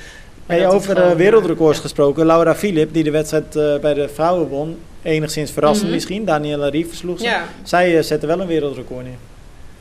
[0.46, 1.82] Hey, over gewoon, eh, wereldrecords ja.
[1.82, 2.26] gesproken.
[2.26, 4.78] Laura Philip, die de wedstrijd eh, bij de vrouwen won.
[5.02, 5.94] Enigszins verrassend Mhm.
[5.94, 6.24] misschien.
[6.24, 7.24] Daniela Rief versloeg ze.
[7.24, 7.44] Ja.
[7.62, 9.16] Zij eh, zette wel een wereldrecord neer.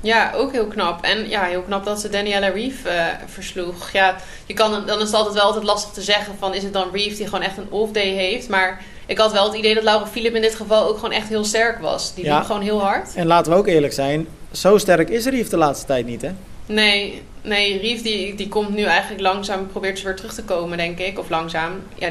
[0.01, 1.03] Ja, ook heel knap.
[1.03, 3.91] En ja, heel knap dat ze Daniela Reef eh, versloeg.
[3.91, 4.15] Ja,
[4.45, 6.87] je kan, dan is het altijd wel altijd lastig te zeggen van is het dan
[6.93, 8.49] Reef die gewoon echt een off-day heeft.
[8.49, 8.81] Maar
[9.13, 11.43] ik had wel het idee dat Laura Philip in dit geval ook gewoon echt heel
[11.43, 12.13] sterk was.
[12.13, 12.37] Die Ja.
[12.37, 13.15] liep gewoon heel hard.
[13.15, 14.27] En laten we ook eerlijk zijn.
[14.51, 16.31] Zo sterk is Rief de laatste tijd niet, hè?
[16.65, 20.77] Nee, nee Reef die, die komt nu eigenlijk langzaam, probeert ze weer terug te komen,
[20.77, 21.19] denk ik.
[21.19, 21.71] Of langzaam.
[21.95, 22.09] Ja,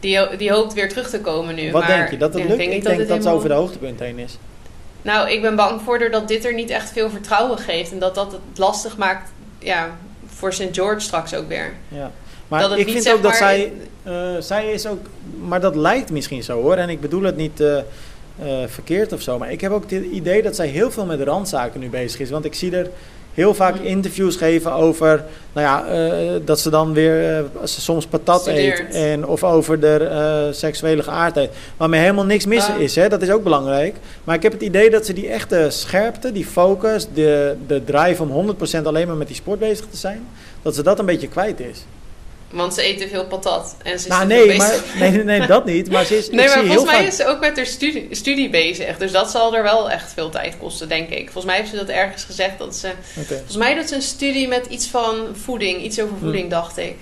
[0.00, 1.72] die, die hoopt weer terug te komen nu.
[1.72, 2.16] Wat maar, denk je?
[2.16, 2.60] Dat het ja, lukt?
[2.60, 4.38] ik denk dat, dit ze over de hoogtepunt heen is.
[5.02, 7.92] Nou, ik ben bang voor dat dit er niet echt veel vertrouwen geeft.
[7.92, 10.68] En dat dat het lastig maakt ja, voor St.
[10.72, 11.72] George straks ook weer.
[11.88, 12.10] Ja.
[12.48, 13.72] Maar Dat ik vind ook dat maar, zij...
[14.04, 15.06] eh, zij is ook...
[15.40, 16.76] Maar dat lijkt misschien zo, hoor.
[16.76, 17.84] En ik bedoel het niet eh, eh,
[18.66, 19.38] verkeerd of zo.
[19.38, 22.30] Maar ik heb ook het idee dat zij heel veel met randzaken nu bezig is.
[22.30, 22.90] Want ik zie er
[23.34, 23.84] heel vaak Mm.
[23.84, 25.24] interviews geven over...
[25.52, 27.44] Nou ja, dat ze dan weer...
[27.64, 28.78] soms patat Studeert.
[28.78, 28.94] eet.
[28.94, 31.50] En, of over de seksuele geaardheid.
[31.76, 33.08] Waarmee helemaal niks mis is, hè.
[33.08, 33.96] Dat is ook belangrijk.
[34.24, 37.06] Maar ik heb het idee dat ze die echte scherpte, die focus...
[37.14, 40.26] De, de drive om 100% alleen maar met die sport bezig te zijn...
[40.62, 41.84] Dat ze dat een beetje kwijt is.
[42.54, 43.76] Want ze eet te veel patat.
[43.82, 45.90] En ze is Nou, nee, maar, nee, nee, nee, dat niet.
[45.90, 47.06] Maar ze is, Nee, maar volgens mij vaak...
[47.06, 48.96] is ze ook met haar studie, studie bezig.
[48.98, 51.22] Dus dat zal er wel echt veel tijd kosten, denk ik.
[51.24, 52.58] Volgens mij heeft ze dat ergens gezegd.
[52.58, 52.90] Dat ze,
[53.26, 55.82] volgens mij doet ze een studie met iets van voeding.
[55.82, 56.96] Iets over voeding, dacht ik.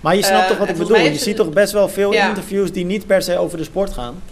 [0.00, 0.98] Maar je snapt Eh, toch wat en ik bedoel?
[0.98, 2.28] Je ziet toch best wel veel Ja.
[2.28, 4.22] interviews die niet per se over de sport gaan.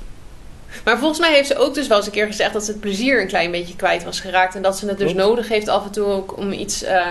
[0.84, 2.80] Maar volgens mij heeft ze ook dus wel eens een keer gezegd dat ze het
[2.80, 4.54] plezier een klein beetje kwijt was geraakt.
[4.54, 5.26] En dat ze het dus Klopt.
[5.28, 7.06] nodig heeft af en toe ook om iets eh,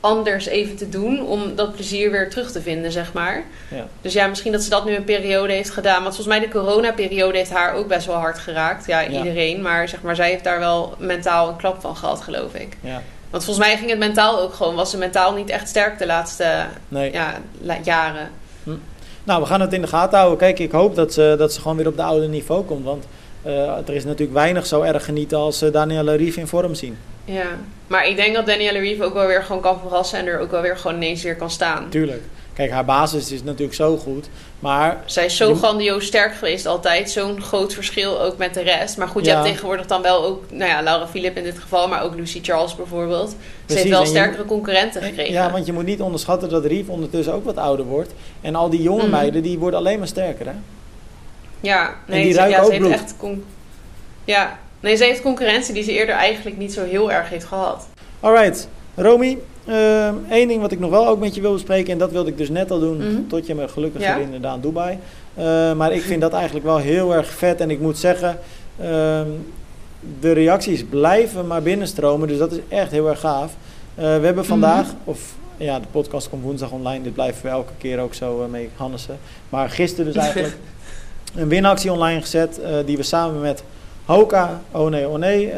[0.00, 1.22] anders even te doen.
[1.26, 3.42] Om dat plezier weer terug te vinden, zeg maar.
[3.70, 3.86] Ja.
[4.00, 6.02] Dus ja, misschien dat ze dat nu een periode heeft gedaan.
[6.02, 8.86] Want volgens mij de coronaperiode heeft haar ook best wel hard geraakt.
[8.86, 9.08] Ja, Ja.
[9.18, 9.62] iedereen.
[9.62, 12.76] Maar zeg maar, zij heeft daar wel mentaal een klap van gehad, geloof ik.
[12.80, 13.02] Ja.
[13.30, 14.74] Want volgens mij ging het mentaal ook gewoon.
[14.74, 17.12] Was ze mentaal niet echt sterk de laatste Nee.
[17.12, 18.30] ja, la- jaren.
[19.24, 20.38] Nou, we gaan het in de gaten houden.
[20.38, 22.84] Kijk, ik hoop dat ze, dat ze gewoon weer op de oude niveau komt.
[22.84, 23.04] Want
[23.52, 26.98] er is natuurlijk weinig zo erg genieten als uh, Danielle Rief in vorm zien.
[27.24, 27.46] Ja,
[27.86, 30.50] maar ik denk dat Danielle Rief ook wel weer gewoon kan verrassen en er ook
[30.50, 31.88] wel weer gewoon ineens weer kan staan.
[31.88, 32.22] Tuurlijk.
[32.58, 34.28] Kijk, haar basis is natuurlijk zo goed.
[34.58, 37.10] Maar Zij is zo grandioos sterk geweest altijd.
[37.10, 38.96] Zo'n groot verschil ook met de rest.
[38.96, 40.44] Maar goed, je hebt tegenwoordig dan wel ook...
[40.50, 41.88] Nou ja, Laura Philipp in dit geval.
[41.88, 43.36] Maar ook Lucy Charles bijvoorbeeld.
[43.66, 45.32] Ze heeft wel sterkere concurrenten gekregen.
[45.32, 48.12] Ja, want je moet niet onderschatten dat Rief ondertussen ook wat ouder wordt.
[48.40, 49.10] En al die jonge mhm.
[49.10, 50.52] meiden, die worden alleen maar sterker, hè?
[51.60, 53.14] Ja, nee, die ze, ja, ze heeft echt...
[54.24, 57.86] Ja, nee, ze heeft concurrentie die ze eerder eigenlijk niet zo heel erg heeft gehad.
[58.20, 59.38] Alright, Romy,
[59.68, 62.30] Eén ehm, ding wat ik nog wel ook met je wil bespreken, en dat wilde
[62.30, 63.26] ik dus net al doen, mhm.
[63.28, 64.12] tot je me gelukkig ja.
[64.12, 64.98] herinnerde aan Dubai.
[65.38, 67.60] Uh, maar ik vind dat eigenlijk wel heel erg vet.
[67.60, 68.38] En ik moet zeggen,
[68.80, 68.86] uh,
[70.20, 72.28] de reacties blijven maar binnenstromen.
[72.28, 73.52] Dus dat is echt heel erg gaaf.
[73.98, 74.94] Uh, we hebben vandaag, mhm.
[75.04, 75.20] of
[75.56, 77.02] ja, de podcast komt woensdag online.
[77.02, 79.18] Dit blijven we elke keer ook zo uh, mee Hannessen.
[79.48, 80.56] Maar gisteren dus eigenlijk
[81.34, 82.60] een winactie online gezet.
[82.62, 83.62] Uh, die we samen met
[84.04, 85.52] Hoka, oh nee, oh nee,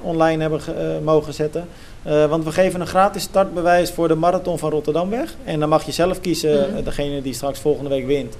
[0.00, 0.60] online hebben
[1.04, 1.68] mogen zetten.
[2.06, 5.34] Uh, want we geven een gratis startbewijs voor de marathon van Rotterdam weg.
[5.44, 8.36] En dan mag je zelf kiezen, mm degene die straks volgende week wint.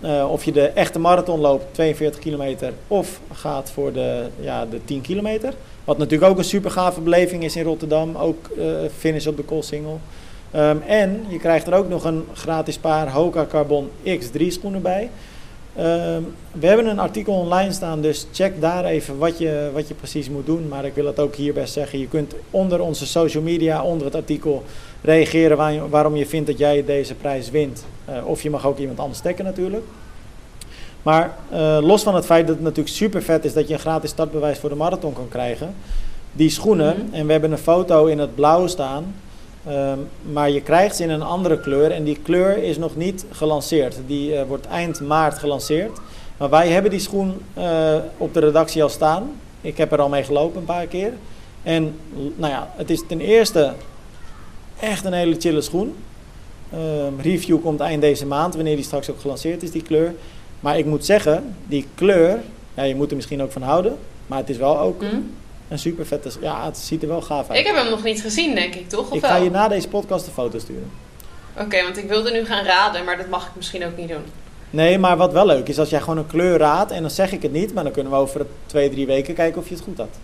[0.00, 4.84] Uh, of je de echte marathon loopt, 42 kilometer, of gaat voor de, ja, de
[4.84, 5.52] 10 kilometer.
[5.84, 8.16] Wat natuurlijk ook een super gave beleving is in Rotterdam.
[8.16, 8.64] Ook uh,
[8.98, 10.00] finish op de Koolsingel.
[10.56, 15.10] Um, en je krijgt er ook nog een gratis paar Hoka Carbon X3 schoenen bij.
[15.76, 16.22] Ehm,
[16.52, 20.30] we hebben een artikel online staan, dus check daar even wat je, wat je precies
[20.30, 20.68] moet doen.
[20.68, 21.98] Maar ik wil het ook hier best zeggen.
[21.98, 24.64] Je kunt onder onze social media, onder het artikel,
[25.02, 27.84] reageren waarom je vindt dat jij deze prijs wint.
[28.08, 29.84] Uh, of je mag ook iemand anders stekken natuurlijk.
[31.02, 33.80] Maar uh, los van het feit dat het natuurlijk super vet is dat je een
[33.80, 35.74] gratis startbewijs voor de marathon kan krijgen.
[36.32, 37.14] Die schoenen, mhm.
[37.14, 39.14] en we hebben een foto in het blauw staan.
[39.66, 39.98] Ehm,
[40.32, 43.96] maar je krijgt ze in een andere kleur en die kleur is nog niet gelanceerd.
[44.06, 45.98] Die uh, wordt eind maart gelanceerd.
[46.36, 49.30] Maar wij hebben die schoen uh, op de redactie al staan.
[49.60, 51.12] Ik heb er al mee gelopen een paar keer.
[51.62, 51.94] En
[52.36, 53.72] nou ja, het is ten eerste
[54.80, 55.94] echt een hele chille schoen.
[56.74, 60.14] Um, review komt eind deze maand, wanneer die straks ook gelanceerd is, die kleur.
[60.60, 62.38] Maar ik moet zeggen, die kleur,
[62.74, 63.96] je moet er misschien ook van houden.
[64.26, 65.16] Maar het is wel ook mhm.
[65.68, 66.30] Een super vette.
[66.40, 67.58] Ja, het ziet er wel gaaf uit.
[67.58, 69.10] Ik heb hem nog niet gezien, denk ik, toch?
[69.10, 70.90] Of ik ga je na deze podcast een foto sturen.
[71.58, 74.24] Oké, want ik wilde nu gaan raden, maar dat mag ik misschien ook niet doen.
[74.70, 77.32] Nee, maar wat wel leuk is, als jij gewoon een kleur raadt, en dan zeg
[77.32, 79.84] ik het niet, maar dan kunnen we over twee, drie weken kijken of je het
[79.84, 80.18] goed had.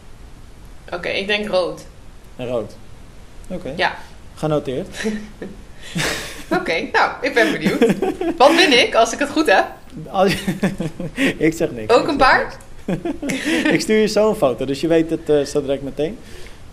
[0.93, 1.85] Oké, ik denk rood.
[2.37, 2.73] En rood.
[3.49, 3.73] Oké.
[3.77, 3.95] Ja.
[4.35, 4.89] Genoteerd.
[6.59, 7.79] Oké, nou, ik ben benieuwd.
[8.37, 9.67] Wat ben ik als ik het goed heb?
[11.47, 11.95] ik zeg niks.
[11.95, 12.57] Ook een paard?
[13.75, 16.19] Ik stuur je zo een foto, dus je weet het uh, zo direct meteen.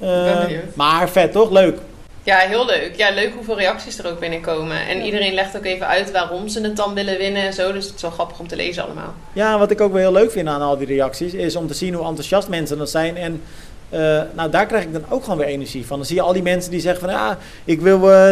[0.02, 0.44] Uh,
[0.74, 1.52] maar vet toch?
[1.52, 1.78] Leuk.
[2.24, 2.94] Ja, heel leuk.
[2.96, 4.88] Ja, leuk hoeveel reacties er ook binnenkomen.
[4.88, 7.72] En iedereen legt ook even uit waarom ze het dan willen winnen en zo.
[7.72, 9.14] Dus het is wel grappig om te lezen allemaal.
[9.34, 11.34] Ja, wat ik ook wel heel leuk vind aan al die reacties...
[11.34, 13.18] is om te zien hoe enthousiast mensen dat zijn.
[13.18, 13.42] En
[13.90, 14.00] uh,
[14.34, 15.98] nou, daar krijg ik dan ook gewoon weer energie van.
[15.98, 17.10] Dan zie je al die mensen die zeggen van...
[17.10, 18.30] ja, ik wil uh,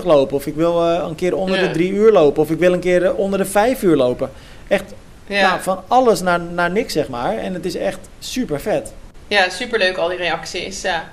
[0.00, 0.36] 3.30 lopen.
[0.36, 2.42] Of ik wil een keer onder de 3 uur lopen.
[2.42, 4.30] Of ik wil een keer onder de 5 uur lopen.
[4.68, 4.94] Echt
[5.26, 5.48] ja.
[5.48, 7.36] Nou, van alles naar, naar niks, zeg maar.
[7.38, 8.92] En het is echt super vet.
[9.28, 10.82] Ja, super leuk al die reacties.
[10.82, 11.08] Ja,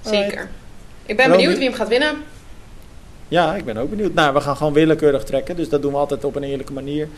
[0.00, 0.48] zeker.
[1.06, 2.22] Ik ben benieuwd wie hem gaat winnen.
[3.28, 4.14] Ja, ik ben ook benieuwd.
[4.14, 5.56] Nou, we gaan gewoon willekeurig trekken.
[5.56, 7.08] Dus dat doen we altijd op een eerlijke manier.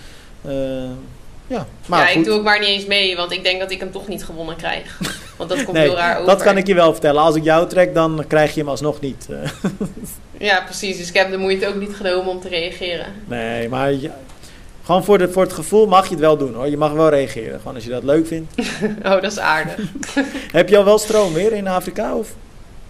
[0.46, 0.52] Uh,
[1.46, 3.80] ja, maar ja ik doe ook maar niet eens mee, want ik denk dat ik
[3.80, 4.98] hem toch niet gewonnen krijg.
[5.36, 6.26] Want dat komt heel raar over.
[6.26, 7.22] Dat kan ik je wel vertellen.
[7.22, 9.28] Als ik jou trek, dan krijg je hem alsnog niet.
[10.38, 10.96] ja, precies.
[10.96, 13.06] Dus ik heb de moeite ook niet genomen om te reageren.
[13.26, 13.92] Nee, maar
[14.90, 16.68] gewoon voor, de, voor het gevoel mag je het wel doen hoor.
[16.68, 17.58] Je mag wel reageren.
[17.58, 18.54] Gewoon als je dat leuk vindt.
[19.06, 19.76] oh, dat is aardig.
[20.52, 22.14] Heb je al wel stroom weer in Afrika?
[22.14, 22.34] Of?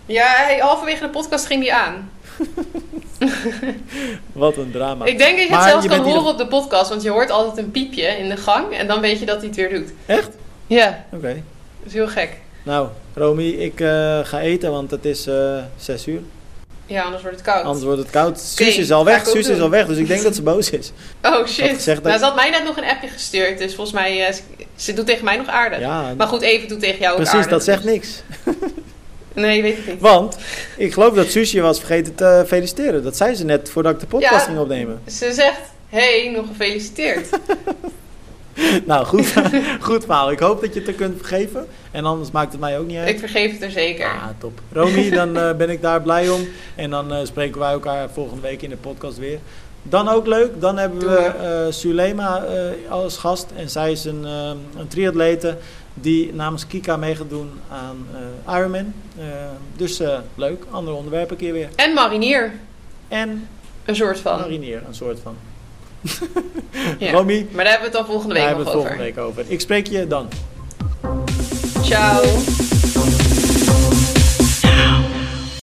[0.07, 2.11] Ja, halverwege de podcast ging die aan.
[4.33, 5.05] Wat een drama.
[5.05, 7.65] Ik denk dat je het zelfs kan horen op de podcast, want je hoort altijd
[7.65, 9.93] een piepje in de gang en dan weet je dat hij het weer doet.
[10.07, 10.31] Echt?
[10.67, 11.05] Ja.
[11.13, 11.33] Oké.
[11.79, 12.37] Dat is heel gek.
[12.63, 16.21] Nou, Romy, ik uh, ga eten, want het is uh, zes uur.
[16.91, 17.65] Ja, anders wordt het koud.
[17.65, 18.41] Anders wordt het koud.
[18.41, 19.27] Suus is al weg.
[19.27, 20.93] Suus is al weg, dus ik denk dat ze boos is.
[21.23, 21.85] Oh shit.
[21.85, 24.35] Dat nou, ze had mij net nog een appje gestuurd, dus volgens mij, uh,
[24.77, 25.79] ze doet tegen mij nog aardig.
[25.79, 28.23] Ja, maar goed, even doet tegen jou Precies, aardig, dat zegt dus- niks.
[29.33, 30.01] nee, weet ik niet.
[30.01, 30.37] Want,
[30.77, 33.03] ik geloof dat Suus je was vergeten te feliciteren.
[33.03, 35.01] Dat zei ze net voordat ik de podcast ging opnemen.
[35.07, 37.29] Ze zegt, hey, nog gefeliciteerd.
[38.87, 39.35] nou, goed,
[39.81, 40.31] goed verhaal.
[40.31, 41.67] Ik hoop dat je het er kunt vergeven.
[41.91, 43.09] En anders maakt het mij ook niet uit.
[43.09, 44.07] Ik vergeef het er zeker.
[44.07, 44.61] Ah, top.
[44.73, 46.49] Romy, dan uh, ben ik daar blij om.
[46.75, 49.39] En dan uh, spreken wij elkaar volgende week in de podcast weer.
[49.83, 51.33] Dan ook leuk, dan hebben we
[51.67, 52.45] uh, Sulema
[52.89, 53.47] als gast.
[53.57, 55.57] En zij is een, een triatlete
[55.95, 58.07] die namens Kika mee gaat doen aan
[58.57, 58.93] Ironman.
[59.77, 60.03] dus
[60.35, 61.69] leuk, andere onderwerpen een keer weer.
[61.77, 62.53] En marinier.
[63.09, 63.49] En
[63.85, 64.39] een soort van.
[64.39, 65.37] Marinier, een soort van
[66.99, 67.11] ja.
[67.13, 67.47] Romy.
[67.53, 68.65] Maar daar hebben we het dan volgende week nog over.
[68.65, 69.45] Daar hebben we het volgende week over.
[69.47, 70.29] Ik spreek je dan.
[71.83, 72.23] Ciao.